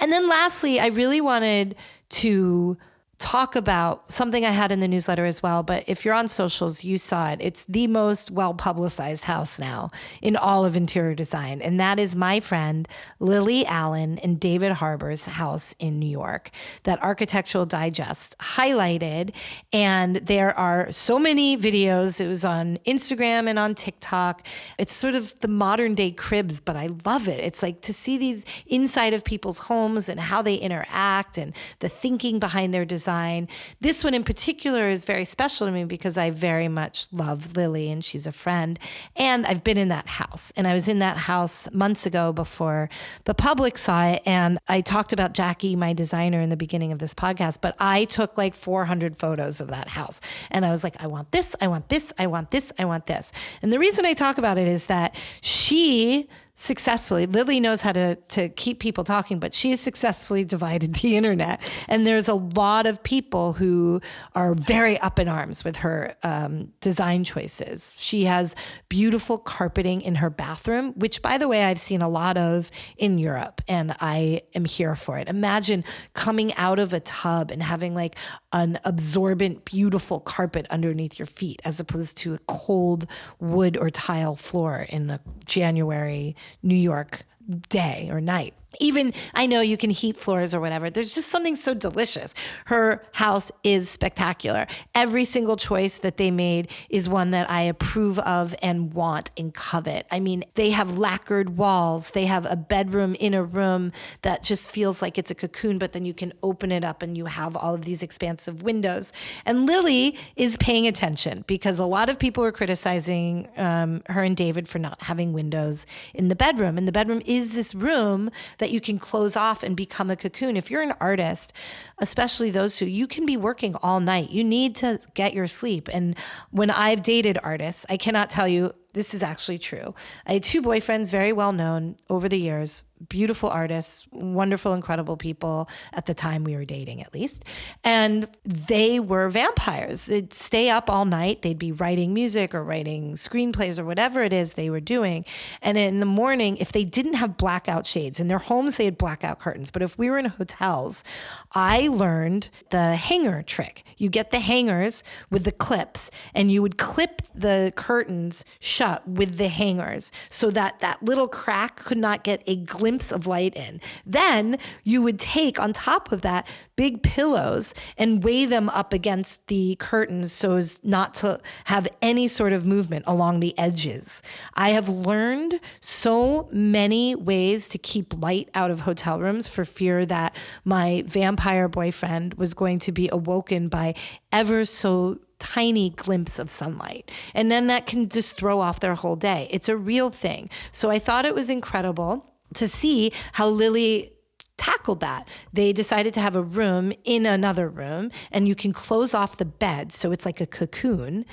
and 0.01 0.13
then 0.13 0.29
lastly, 0.29 0.81
I 0.81 0.89
really 0.89 1.21
wanted 1.21 1.77
to 2.11 2.77
talk 3.19 3.57
about 3.57 4.11
something 4.13 4.45
I 4.45 4.51
had 4.51 4.71
in 4.71 4.79
the 4.79 4.87
newsletter 4.87 5.25
as 5.25 5.43
well. 5.43 5.65
But 5.65 5.83
if 5.89 6.05
you're 6.05 6.15
on 6.15 6.29
socials, 6.29 6.85
you 6.85 6.99
saw 6.99 7.31
it. 7.31 7.39
It's 7.43 7.65
the 7.65 7.89
most 7.89 8.31
well 8.31 8.55
publicized 8.55 9.25
house 9.25 9.59
now 9.59 9.91
in 10.23 10.37
all 10.37 10.65
of 10.65 10.77
interior 10.77 11.15
design. 11.15 11.61
And 11.61 11.81
that 11.81 11.99
is 11.99 12.15
my 12.15 12.39
friend 12.39 12.87
Lily 13.19 13.67
Allen 13.67 14.19
and 14.19 14.39
David 14.39 14.73
Harbour's 14.73 15.25
house 15.25 15.75
in 15.81 15.99
New 15.99 16.09
York 16.09 16.51
that 16.85 17.03
Architectural 17.03 17.67
Digest 17.67 18.39
highlighted. 18.39 19.35
And 19.73 20.17
there 20.17 20.57
are 20.57 20.93
so 20.93 21.19
many 21.19 21.57
videos. 21.57 22.21
It 22.21 22.29
was 22.29 22.45
on 22.45 22.79
Instagram 22.87 23.49
and 23.49 23.59
on 23.59 23.75
TikTok. 23.75 24.47
It's 24.79 24.93
sort 24.93 25.17
of 25.17 25.39
the 25.41 25.49
modern 25.49 25.97
day 25.97 26.13
cribs, 26.13 26.61
but 26.61 26.77
I 26.77 26.89
love 27.05 27.27
it. 27.27 27.41
It's 27.41 27.65
like 27.65 27.81
to 27.83 27.93
see 27.93 28.17
these 28.17 28.45
inside 28.69 29.13
of 29.13 29.25
people's 29.25 29.59
homes 29.59 30.09
and 30.09 30.21
how 30.21 30.41
they 30.41 30.55
interact 30.55 31.37
and 31.37 31.53
the 31.81 31.89
thinking 31.89 32.39
behind 32.39 32.73
their 32.73 32.85
design 32.85 33.08
design. 33.09 33.49
This 33.81 34.05
one 34.05 34.13
in 34.13 34.23
particular 34.23 34.91
is 34.91 35.07
very 35.07 35.25
special 35.25 35.67
to 35.67 35.73
me 35.73 35.85
because 35.85 36.19
I 36.19 36.29
very 36.29 36.69
much 36.69 37.09
love 37.11 37.57
Lily 37.57 37.91
and 37.91 38.05
she's 38.05 38.27
a 38.27 38.33
friend. 38.33 38.79
And 39.17 39.47
I've 39.47 39.65
been 39.65 39.79
in 39.79 39.89
that 39.89 40.07
house. 40.07 40.53
And 40.57 40.69
I 40.69 40.75
was 40.75 40.89
in 40.89 40.99
that 40.99 41.17
house 41.17 41.73
months 41.73 42.05
ago 42.05 42.35
before 42.35 42.91
the 43.25 43.33
public 43.33 43.79
saw 43.79 44.09
it. 44.09 44.21
And 44.27 44.59
I 44.69 44.83
talked 44.83 45.15
about 45.15 45.33
Jackie, 45.33 45.75
my 45.75 45.95
designer, 45.95 46.43
in 46.43 46.51
the 46.51 46.57
beginning 46.57 46.93
of 46.93 46.99
this 46.99 47.15
podcast, 47.15 47.63
but 47.63 47.75
I 47.79 48.05
took 48.05 48.37
like 48.37 48.53
400 48.53 49.17
photos 49.17 49.63
of 49.63 49.69
that 49.69 49.89
house. 49.89 50.21
And 50.51 50.67
I 50.67 50.71
was 50.71 50.85
like, 50.85 51.03
I 51.03 51.07
want 51.07 51.33
this, 51.33 51.57
I 51.63 51.69
want 51.69 51.89
this, 51.89 52.13
I 52.19 52.27
want 52.27 52.51
this, 52.51 52.73
I 52.79 52.85
want 52.85 53.07
this. 53.07 53.33
And 53.63 53.73
the 53.73 53.79
reason 53.79 54.05
I 54.05 54.13
talk 54.13 54.37
about 54.37 54.59
it 54.59 54.69
is 54.69 54.85
that 54.87 55.15
she 55.41 56.29
successfully. 56.61 57.25
Lily 57.27 57.61
knows 57.61 57.81
how 57.81 57.93
to 57.93 58.17
to 58.17 58.49
keep 58.49 58.81
people 58.81 59.05
talking 59.05 59.39
but 59.39 59.55
she 59.55 59.71
has 59.71 59.81
successfully 59.81 60.45
divided 60.45 60.95
the 60.97 61.17
internet. 61.17 61.61
And 61.87 62.05
there's 62.05 62.27
a 62.27 62.35
lot 62.35 62.87
of 62.87 63.03
people 63.05 63.53
who 63.53 64.01
are 64.35 64.55
very 64.55 64.99
up 64.99 65.21
in 65.21 65.29
arms 65.29 65.65
with 65.65 65.77
her 65.77 66.17
um, 66.25 66.73
design 66.81 67.23
choices. 67.23 67.97
She 68.01 68.25
has 68.25 68.57
beautiful 68.89 69.39
carpeting 69.39 70.01
in 70.01 70.17
her 70.17 70.31
bathroom 70.31 70.93
which 70.97 71.23
by 71.23 71.39
the 71.39 71.47
way 71.47 71.63
i've 71.65 71.79
seen 71.79 72.03
a 72.03 72.09
lot 72.09 72.37
of 72.37 72.71
in 72.97 73.19
europe 73.19 73.61
and 73.69 73.95
i 74.01 74.41
am 74.55 74.65
here 74.65 74.97
for 74.97 75.17
it. 75.17 75.29
Imagine 75.29 75.85
coming 76.15 76.53
out 76.55 76.81
of 76.81 76.93
a 76.93 77.01
tub 77.01 77.53
and 77.53 77.63
having 77.63 77.95
like 77.95 78.17
an 78.53 78.79
absorbent 78.85 79.65
beautiful 79.65 80.19
carpet 80.19 80.67
underneath 80.71 81.21
your 81.21 81.27
feet 81.27 81.63
as 81.65 81.79
opposed 81.79 82.17
to 82.17 82.35
a 82.35 82.39
cold 82.49 83.07
wood 83.39 83.77
or 83.77 83.91
tile 83.91 84.35
floor 84.35 84.87
in 84.89 85.11
a 85.11 85.21
january 85.45 86.35
New 86.63 86.77
York 86.77 87.25
day 87.69 88.09
or 88.11 88.21
night. 88.21 88.55
Even 88.81 89.15
I 89.35 89.47
know 89.47 89.61
you 89.61 89.77
can 89.77 89.91
heat 89.91 90.17
floors 90.17 90.55
or 90.55 90.61
whatever. 90.61 90.91
There's 90.91 91.15
just 91.15 91.29
something 91.29 91.57
so 91.57 91.73
delicious. 91.73 92.35
Her 92.67 93.03
house 93.13 93.51
is 93.65 93.89
spectacular. 93.89 94.67
Every 94.95 95.25
single 95.25 95.57
choice 95.57 95.99
that 95.99 96.19
they 96.19 96.31
made 96.31 96.71
is 96.91 97.09
one 97.09 97.31
that 97.31 97.51
I 97.51 97.63
approve 97.63 98.19
of 98.21 98.55
and 98.63 98.93
want 98.93 99.31
and 99.37 99.55
covet. 99.55 100.07
I 100.11 100.21
mean, 100.21 100.45
they 100.55 100.71
have 100.71 100.99
lacquered 100.99 101.57
walls. 101.57 102.11
They 102.11 102.27
have 102.27 102.45
a 102.45 102.57
bedroom 102.57 103.15
in 103.15 103.33
a 103.33 103.43
room 103.43 103.93
that 104.23 104.43
just 104.43 104.71
feels 104.71 105.01
like 105.01 105.17
it's 105.17 105.31
a 105.31 105.35
cocoon, 105.35 105.79
but 105.79 105.93
then 105.93 106.05
you 106.05 106.13
can 106.13 106.33
open 106.43 106.71
it 106.71 106.85
up 106.85 107.03
and 107.03 107.17
you 107.17 107.25
have 107.25 107.57
all 107.57 107.75
of 107.75 107.87
these 107.87 108.03
expansive 108.03 108.63
windows. 108.63 109.13
And 109.47 109.67
Lily 109.67 110.17
is 110.37 110.59
paying 110.59 110.87
attention 110.87 111.45
because 111.47 111.79
a 111.79 111.87
lot 111.87 112.11
of 112.11 112.19
people 112.19 112.45
are 112.45 112.53
criticizing 112.53 113.49
um, 113.57 114.03
her 114.07 114.23
and 114.23 114.37
David 114.37 114.69
for 114.69 114.79
not 114.79 115.03
having 115.03 115.33
windows 115.33 115.87
in 116.13 116.29
the 116.29 116.37
bedroom. 116.37 116.77
And 116.77 116.87
the 116.87 116.93
bedroom 116.93 117.23
is 117.25 117.55
this 117.55 117.75
room 117.75 118.31
that 118.59 118.71
you 118.71 118.81
can 118.81 118.99
close 118.99 119.37
off 119.37 119.63
and 119.63 119.77
become 119.77 120.11
a 120.11 120.17
cocoon. 120.17 120.57
If 120.57 120.71
you're 120.71 120.83
an 120.83 120.95
artist, 121.01 121.53
especially 121.99 122.51
those 122.51 122.79
who 122.79 122.87
you 122.87 123.07
can 123.07 123.27
be 123.27 123.37
working 123.37 123.75
all 123.83 124.01
night, 124.01 124.31
you 124.31 124.45
need 124.45 124.77
to 124.77 125.01
get 125.15 125.35
your 125.35 125.47
sleep. 125.47 125.89
And 125.93 126.17
when 126.51 126.71
I've 126.71 127.03
dated 127.03 127.39
artists, 127.43 127.87
I 127.89 127.97
cannot 127.97 128.31
tell 128.31 128.47
you 128.47 128.73
this 128.93 129.15
is 129.15 129.23
actually 129.23 129.59
true. 129.59 129.95
I 130.27 130.35
had 130.35 130.43
two 130.43 130.63
boyfriends, 130.63 131.11
very 131.11 131.33
well 131.33 131.53
known 131.53 131.97
over 132.11 132.29
the 132.29 132.39
years, 132.39 132.83
beautiful 133.09 133.49
artists, 133.49 134.07
wonderful, 134.11 134.75
incredible 134.75 135.17
people 135.17 135.69
at 135.93 136.07
the 136.07 136.15
time 136.15 136.45
we 136.45 136.57
were 136.57 136.65
dating, 136.65 137.03
at 137.03 137.15
least. 137.15 137.45
And 137.85 138.29
they 138.45 139.01
were 139.01 139.29
vampires. 139.29 140.07
They'd 140.07 140.33
stay 140.33 140.71
up 140.71 140.91
all 140.91 141.05
night. 141.05 141.43
They'd 141.43 141.59
be 141.59 141.73
writing 141.73 142.13
music 142.13 142.55
or 142.55 142.63
writing 142.65 143.13
screenplays 143.13 143.79
or 143.79 143.85
whatever 143.85 144.23
it 144.23 144.33
is 144.33 144.55
they 144.55 144.71
were 144.71 144.81
doing. 144.81 145.25
And 145.63 145.79
in 145.79 146.01
the 146.01 146.07
morning, 146.07 146.57
if 146.57 146.73
they 146.73 146.85
didn't 146.85 147.15
have 147.15 147.37
blackout 147.37 147.87
shades 147.87 148.21
in 148.21 148.29
their 148.29 148.39
homes, 148.39 148.77
they 148.77 148.85
had 148.85 148.99
blackout 148.99 149.39
curtains. 149.39 149.71
But 149.71 149.83
if 149.83 149.97
we 149.99 150.11
were 150.11 150.19
in 150.19 150.27
hotels, 150.27 151.05
I 151.53 151.89
learned 151.89 152.49
the 152.71 152.97
hanger 152.97 153.43
trick. 153.43 153.85
You 153.97 154.09
get 154.09 154.31
the 154.31 154.41
hangers 154.41 155.05
with 155.31 155.45
the 155.45 155.53
clips, 155.53 156.11
and 156.35 156.51
you 156.51 156.63
would 156.63 156.79
clip 156.79 157.23
the 157.35 157.73
curtains 157.77 158.45
shut 158.61 159.07
with 159.07 159.37
the 159.39 159.49
hangers 159.49 160.13
so 160.29 160.51
that 160.51 160.81
that 160.81 161.03
little 161.03 161.29
crack 161.29 161.77
could 161.77 161.99
not 161.99 162.25
get 162.25 162.43
a 162.47 162.57
glimpse 162.57 162.88
of 163.13 163.27
light 163.27 163.55
in. 163.55 163.81
Then 164.07 164.59
you 164.85 165.03
would 165.03 165.19
take 165.19 165.61
on 165.61 165.73
top 165.73 166.11
of 166.13 166.23
that 166.23 166.47
big 166.77 167.03
pillows 167.03 167.75
and 167.97 168.25
weigh 168.25 168.47
them 168.47 168.69
up 168.71 168.93
against 168.93 169.47
the 169.49 169.77
curtains 169.79 170.33
so 170.33 170.57
as 170.57 170.81
not 170.83 171.15
to 171.15 171.39
have 171.65 171.87
any 172.01 172.29
sort 172.29 172.53
of 172.53 172.65
movement 172.65 173.05
along 173.07 173.41
the 173.41 173.57
edges. 173.59 174.23
I 174.55 174.71
have 174.71 174.89
learned 174.89 175.61
so 175.81 176.49
many 176.51 177.15
ways 177.15 177.69
to 177.69 177.79
keep 177.79 178.21
light 178.21 178.49
out 178.55 178.71
of 178.71 178.81
hotel 178.81 179.21
rooms 179.21 179.47
for 179.47 179.65
fear 179.65 180.07
that 180.07 180.35
my 180.65 181.05
vampire 181.07 181.69
boyfriend 181.69 182.35
was 182.35 182.55
going 182.55 182.79
to 182.81 182.93
be 182.93 183.09
awoken 183.13 183.69
by 183.69 183.95
ever 184.33 184.65
so 184.65 185.19
tiny 185.39 185.91
glimpse 185.91 186.39
of 186.39 186.51
sunlight. 186.51 187.11
And 187.35 187.51
then 187.51 187.69
that 187.69 187.87
can 187.87 188.09
just 188.09 188.37
throw 188.37 188.61
off 188.61 188.81
their 188.81 188.95
whole 188.95 189.17
day. 189.17 189.49
It's 189.51 189.69
a 189.69 189.77
real 189.77 190.11
thing. 190.11 190.51
So 190.73 190.91
I 190.91 190.99
thought 190.99 191.25
it 191.25 191.35
was 191.35 191.51
incredible 191.51 192.27
to 192.55 192.69
see 192.69 193.13
how 193.33 193.49
Lily 193.49 194.13
tackled 194.57 195.01
that. 195.01 195.29
They 195.53 195.73
decided 195.73 196.13
to 196.15 196.21
have 196.21 196.37
a 196.37 196.43
room 196.43 196.93
in 197.05 197.25
another 197.25 197.69
room 197.69 198.11
and 198.31 198.47
you 198.47 198.55
can 198.55 198.73
close 198.73 199.15
off 199.15 199.37
the 199.37 199.45
bed 199.45 199.93
so 199.93 200.13
it's 200.13 200.27
like 200.27 200.41
a 200.41 200.47
cocoon. 200.47 201.25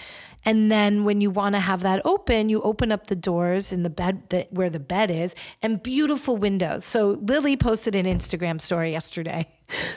And 0.45 0.71
then 0.71 1.03
when 1.03 1.21
you 1.21 1.31
want 1.31 1.55
to 1.55 1.59
have 1.59 1.81
that 1.81 2.01
open, 2.05 2.49
you 2.49 2.61
open 2.61 2.91
up 2.91 3.07
the 3.07 3.15
doors 3.15 3.73
in 3.73 3.81
the 3.81 3.89
bed 3.89 4.29
that 4.29 4.53
where 4.53 4.69
the 4.69 4.79
bed 4.79 5.09
is 5.09 5.33
and 5.61 5.81
beautiful 5.81 6.37
windows. 6.37 6.85
So 6.85 7.11
Lily 7.21 7.57
posted 7.57 7.95
an 7.95 8.05
Instagram 8.05 8.61
story 8.61 8.91
yesterday 8.91 9.47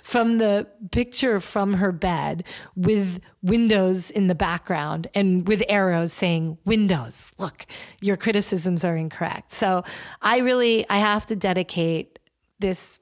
from 0.03 0.39
the 0.39 0.67
picture 0.91 1.41
from 1.41 1.75
her 1.75 1.93
bed 1.93 2.45
with 2.75 3.21
windows 3.43 4.11
in 4.11 4.27
the 4.27 4.35
background 4.35 5.09
and 5.15 5.47
with 5.47 5.63
arrows 5.69 6.13
saying 6.13 6.59
windows. 6.65 7.33
Look, 7.39 7.67
your 8.01 8.17
criticisms 8.17 8.85
are 8.85 8.97
incorrect. 8.97 9.53
So 9.53 9.85
I 10.23 10.39
really 10.39 10.89
I 10.89 10.99
have 10.99 11.27
to 11.27 11.37
dedicate 11.37 12.19
this 12.59 12.99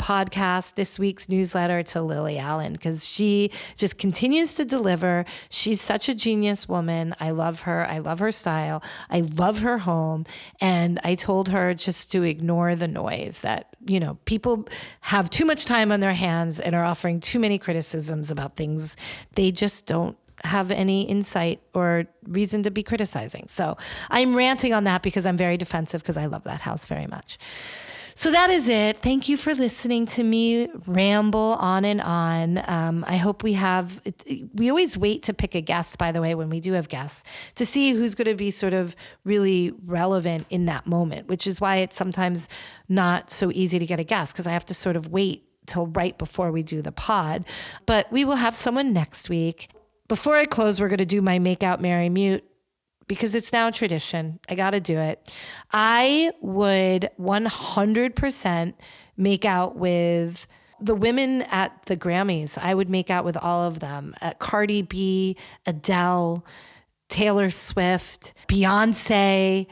podcast, 0.00 0.74
this 0.74 0.98
week's 0.98 1.28
newsletter 1.28 1.82
to 1.82 2.00
Lily 2.00 2.38
Allen 2.38 2.72
because 2.72 3.06
she 3.06 3.50
just 3.76 3.98
continues 3.98 4.54
to 4.54 4.64
deliver. 4.64 5.26
She's 5.50 5.80
such 5.80 6.08
a 6.08 6.14
genius 6.14 6.68
woman. 6.68 7.14
I 7.20 7.30
love 7.30 7.62
her. 7.62 7.86
I 7.86 7.98
love 7.98 8.18
her 8.18 8.32
style. 8.32 8.82
I 9.10 9.20
love 9.20 9.60
her 9.60 9.78
home. 9.78 10.24
And 10.60 10.98
I 11.04 11.14
told 11.14 11.50
her 11.50 11.74
just 11.74 12.10
to 12.12 12.22
ignore 12.22 12.74
the 12.74 12.88
noise 12.88 13.40
that, 13.40 13.76
you 13.86 14.00
know, 14.00 14.18
people 14.24 14.66
have 15.02 15.28
too 15.28 15.44
much 15.44 15.66
time 15.66 15.92
on 15.92 16.00
their 16.00 16.14
hands 16.14 16.58
and 16.58 16.74
are 16.74 16.84
offering 16.84 17.20
too 17.20 17.38
many 17.38 17.58
criticisms 17.58 18.30
about 18.30 18.56
things 18.56 18.96
they 19.34 19.52
just 19.52 19.86
don't 19.86 20.16
have 20.44 20.70
any 20.70 21.02
insight 21.02 21.60
or 21.74 22.06
reason 22.26 22.62
to 22.62 22.70
be 22.70 22.82
criticizing. 22.82 23.46
So 23.48 23.76
I'm 24.10 24.34
ranting 24.34 24.72
on 24.72 24.84
that 24.84 25.02
because 25.02 25.26
I'm 25.26 25.36
very 25.36 25.58
defensive 25.58 26.02
because 26.02 26.16
I 26.16 26.26
love 26.26 26.44
that 26.44 26.62
house 26.62 26.86
very 26.86 27.06
much. 27.06 27.38
So 28.14 28.30
that 28.30 28.50
is 28.50 28.68
it. 28.68 28.98
Thank 28.98 29.28
you 29.28 29.36
for 29.36 29.54
listening 29.54 30.06
to 30.08 30.22
me 30.22 30.68
ramble 30.86 31.56
on 31.60 31.84
and 31.84 32.00
on. 32.00 32.62
Um, 32.68 33.04
I 33.06 33.16
hope 33.16 33.42
we 33.42 33.54
have, 33.54 34.00
we 34.54 34.68
always 34.68 34.96
wait 34.98 35.22
to 35.24 35.34
pick 35.34 35.54
a 35.54 35.60
guest, 35.60 35.98
by 35.98 36.12
the 36.12 36.20
way, 36.20 36.34
when 36.34 36.50
we 36.50 36.60
do 36.60 36.72
have 36.72 36.88
guests, 36.88 37.24
to 37.54 37.64
see 37.64 37.92
who's 37.92 38.14
going 38.14 38.28
to 38.28 38.34
be 38.34 38.50
sort 38.50 38.74
of 38.74 38.96
really 39.24 39.72
relevant 39.86 40.46
in 40.50 40.66
that 40.66 40.86
moment, 40.86 41.28
which 41.28 41.46
is 41.46 41.60
why 41.60 41.76
it's 41.76 41.96
sometimes 41.96 42.48
not 42.88 43.30
so 43.30 43.50
easy 43.52 43.78
to 43.78 43.86
get 43.86 44.00
a 44.00 44.04
guest 44.04 44.32
because 44.32 44.46
I 44.46 44.52
have 44.52 44.66
to 44.66 44.74
sort 44.74 44.96
of 44.96 45.08
wait 45.08 45.44
till 45.66 45.86
right 45.86 46.18
before 46.18 46.50
we 46.50 46.62
do 46.62 46.82
the 46.82 46.92
pod. 46.92 47.44
But 47.86 48.10
we 48.10 48.24
will 48.24 48.36
have 48.36 48.54
someone 48.54 48.92
next 48.92 49.28
week. 49.28 49.70
Before 50.08 50.34
I 50.34 50.44
close, 50.44 50.80
we're 50.80 50.88
going 50.88 50.98
to 50.98 51.06
do 51.06 51.22
my 51.22 51.38
make 51.38 51.62
out, 51.62 51.80
marry, 51.80 52.08
mute 52.08 52.44
because 53.10 53.34
it's 53.34 53.52
now 53.52 53.72
tradition. 53.72 54.38
I 54.48 54.54
got 54.54 54.70
to 54.70 54.78
do 54.78 54.96
it. 54.96 55.36
I 55.72 56.30
would 56.40 57.10
100% 57.18 58.74
make 59.16 59.44
out 59.44 59.74
with 59.74 60.46
the 60.80 60.94
women 60.94 61.42
at 61.42 61.86
the 61.86 61.96
Grammys. 61.96 62.56
I 62.56 62.72
would 62.72 62.88
make 62.88 63.10
out 63.10 63.24
with 63.24 63.36
all 63.36 63.64
of 63.64 63.80
them 63.80 64.14
uh, 64.22 64.34
Cardi 64.38 64.82
B, 64.82 65.36
Adele, 65.66 66.46
Taylor 67.08 67.50
Swift, 67.50 68.32
Beyonce. 68.46 69.66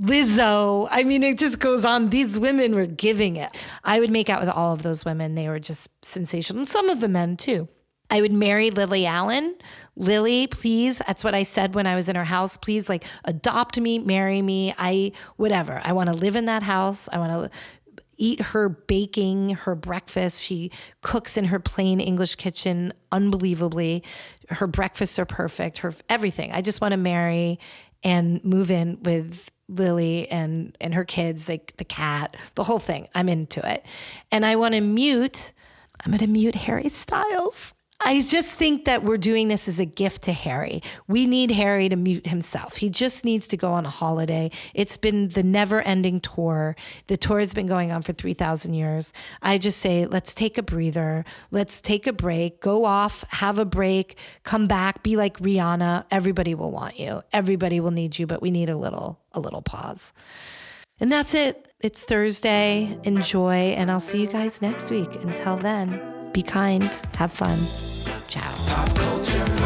Lizzo. 0.00 0.88
I 0.90 1.04
mean, 1.04 1.22
it 1.22 1.38
just 1.38 1.60
goes 1.60 1.84
on. 1.84 2.10
These 2.10 2.38
women 2.38 2.74
were 2.74 2.86
giving 2.86 3.36
it. 3.36 3.56
I 3.84 4.00
would 4.00 4.10
make 4.10 4.28
out 4.28 4.40
with 4.40 4.48
all 4.48 4.72
of 4.72 4.82
those 4.82 5.04
women. 5.04 5.36
They 5.36 5.48
were 5.48 5.60
just 5.60 6.04
sensational. 6.04 6.58
And 6.60 6.68
some 6.68 6.88
of 6.88 7.00
the 7.00 7.06
men 7.06 7.36
too. 7.36 7.68
I 8.14 8.20
would 8.20 8.32
marry 8.32 8.70
Lily 8.70 9.06
Allen. 9.06 9.56
Lily, 9.96 10.46
please. 10.46 10.98
That's 11.04 11.24
what 11.24 11.34
I 11.34 11.42
said 11.42 11.74
when 11.74 11.84
I 11.84 11.96
was 11.96 12.08
in 12.08 12.14
her 12.14 12.22
house. 12.22 12.56
Please, 12.56 12.88
like, 12.88 13.02
adopt 13.24 13.76
me, 13.80 13.98
marry 13.98 14.40
me. 14.40 14.72
I, 14.78 15.10
whatever. 15.34 15.80
I 15.82 15.94
want 15.94 16.10
to 16.10 16.14
live 16.14 16.36
in 16.36 16.44
that 16.44 16.62
house. 16.62 17.08
I 17.12 17.18
want 17.18 17.32
to 17.32 17.58
eat 18.16 18.40
her 18.40 18.68
baking, 18.68 19.50
her 19.50 19.74
breakfast. 19.74 20.40
She 20.40 20.70
cooks 21.00 21.36
in 21.36 21.46
her 21.46 21.58
plain 21.58 21.98
English 21.98 22.36
kitchen 22.36 22.92
unbelievably. 23.10 24.04
Her 24.48 24.68
breakfasts 24.68 25.18
are 25.18 25.26
perfect, 25.26 25.78
her 25.78 25.92
everything. 26.08 26.52
I 26.52 26.62
just 26.62 26.80
want 26.80 26.92
to 26.92 26.96
marry 26.96 27.58
and 28.04 28.44
move 28.44 28.70
in 28.70 29.02
with 29.02 29.50
Lily 29.68 30.30
and 30.30 30.76
and 30.80 30.94
her 30.94 31.04
kids, 31.04 31.48
like 31.48 31.76
the 31.78 31.84
cat, 31.84 32.36
the 32.54 32.62
whole 32.62 32.78
thing. 32.78 33.08
I'm 33.12 33.28
into 33.28 33.68
it. 33.68 33.84
And 34.30 34.46
I 34.46 34.54
want 34.54 34.74
to 34.74 34.80
mute 34.80 35.52
I'm 36.04 36.10
going 36.10 36.20
to 36.20 36.26
mute 36.26 36.54
Harry 36.54 36.88
Styles. 36.88 37.74
I 38.00 38.20
just 38.20 38.50
think 38.50 38.84
that 38.84 39.04
we're 39.04 39.18
doing 39.18 39.48
this 39.48 39.68
as 39.68 39.78
a 39.78 39.84
gift 39.84 40.22
to 40.22 40.32
Harry. 40.32 40.82
We 41.06 41.26
need 41.26 41.50
Harry 41.50 41.88
to 41.88 41.96
mute 41.96 42.26
himself. 42.26 42.76
He 42.76 42.90
just 42.90 43.24
needs 43.24 43.48
to 43.48 43.56
go 43.56 43.72
on 43.72 43.86
a 43.86 43.90
holiday. 43.90 44.50
It's 44.74 44.96
been 44.96 45.28
the 45.28 45.42
never 45.42 45.80
ending 45.80 46.20
tour. 46.20 46.76
The 47.06 47.16
tour 47.16 47.38
has 47.38 47.54
been 47.54 47.66
going 47.66 47.92
on 47.92 48.02
for 48.02 48.12
3,000 48.12 48.74
years. 48.74 49.12
I 49.42 49.58
just 49.58 49.78
say, 49.78 50.06
let's 50.06 50.34
take 50.34 50.58
a 50.58 50.62
breather. 50.62 51.24
Let's 51.50 51.80
take 51.80 52.06
a 52.06 52.12
break, 52.12 52.60
go 52.60 52.84
off, 52.84 53.24
have 53.30 53.58
a 53.58 53.64
break, 53.64 54.18
come 54.42 54.66
back, 54.66 55.02
be 55.02 55.16
like 55.16 55.38
Rihanna. 55.38 56.04
Everybody 56.10 56.54
will 56.54 56.72
want 56.72 56.98
you. 56.98 57.22
Everybody 57.32 57.80
will 57.80 57.92
need 57.92 58.18
you, 58.18 58.26
but 58.26 58.42
we 58.42 58.50
need 58.50 58.68
a 58.68 58.76
little, 58.76 59.20
a 59.32 59.40
little 59.40 59.62
pause. 59.62 60.12
And 61.00 61.10
that's 61.10 61.34
it. 61.34 61.72
It's 61.80 62.02
Thursday. 62.02 62.98
Enjoy, 63.04 63.52
and 63.52 63.90
I'll 63.90 64.00
see 64.00 64.20
you 64.20 64.28
guys 64.28 64.62
next 64.62 64.90
week. 64.90 65.14
Until 65.16 65.56
then, 65.56 66.13
be 66.34 66.42
kind, 66.42 66.82
have 67.16 67.32
fun. 67.32 67.56
Ciao. 68.28 69.63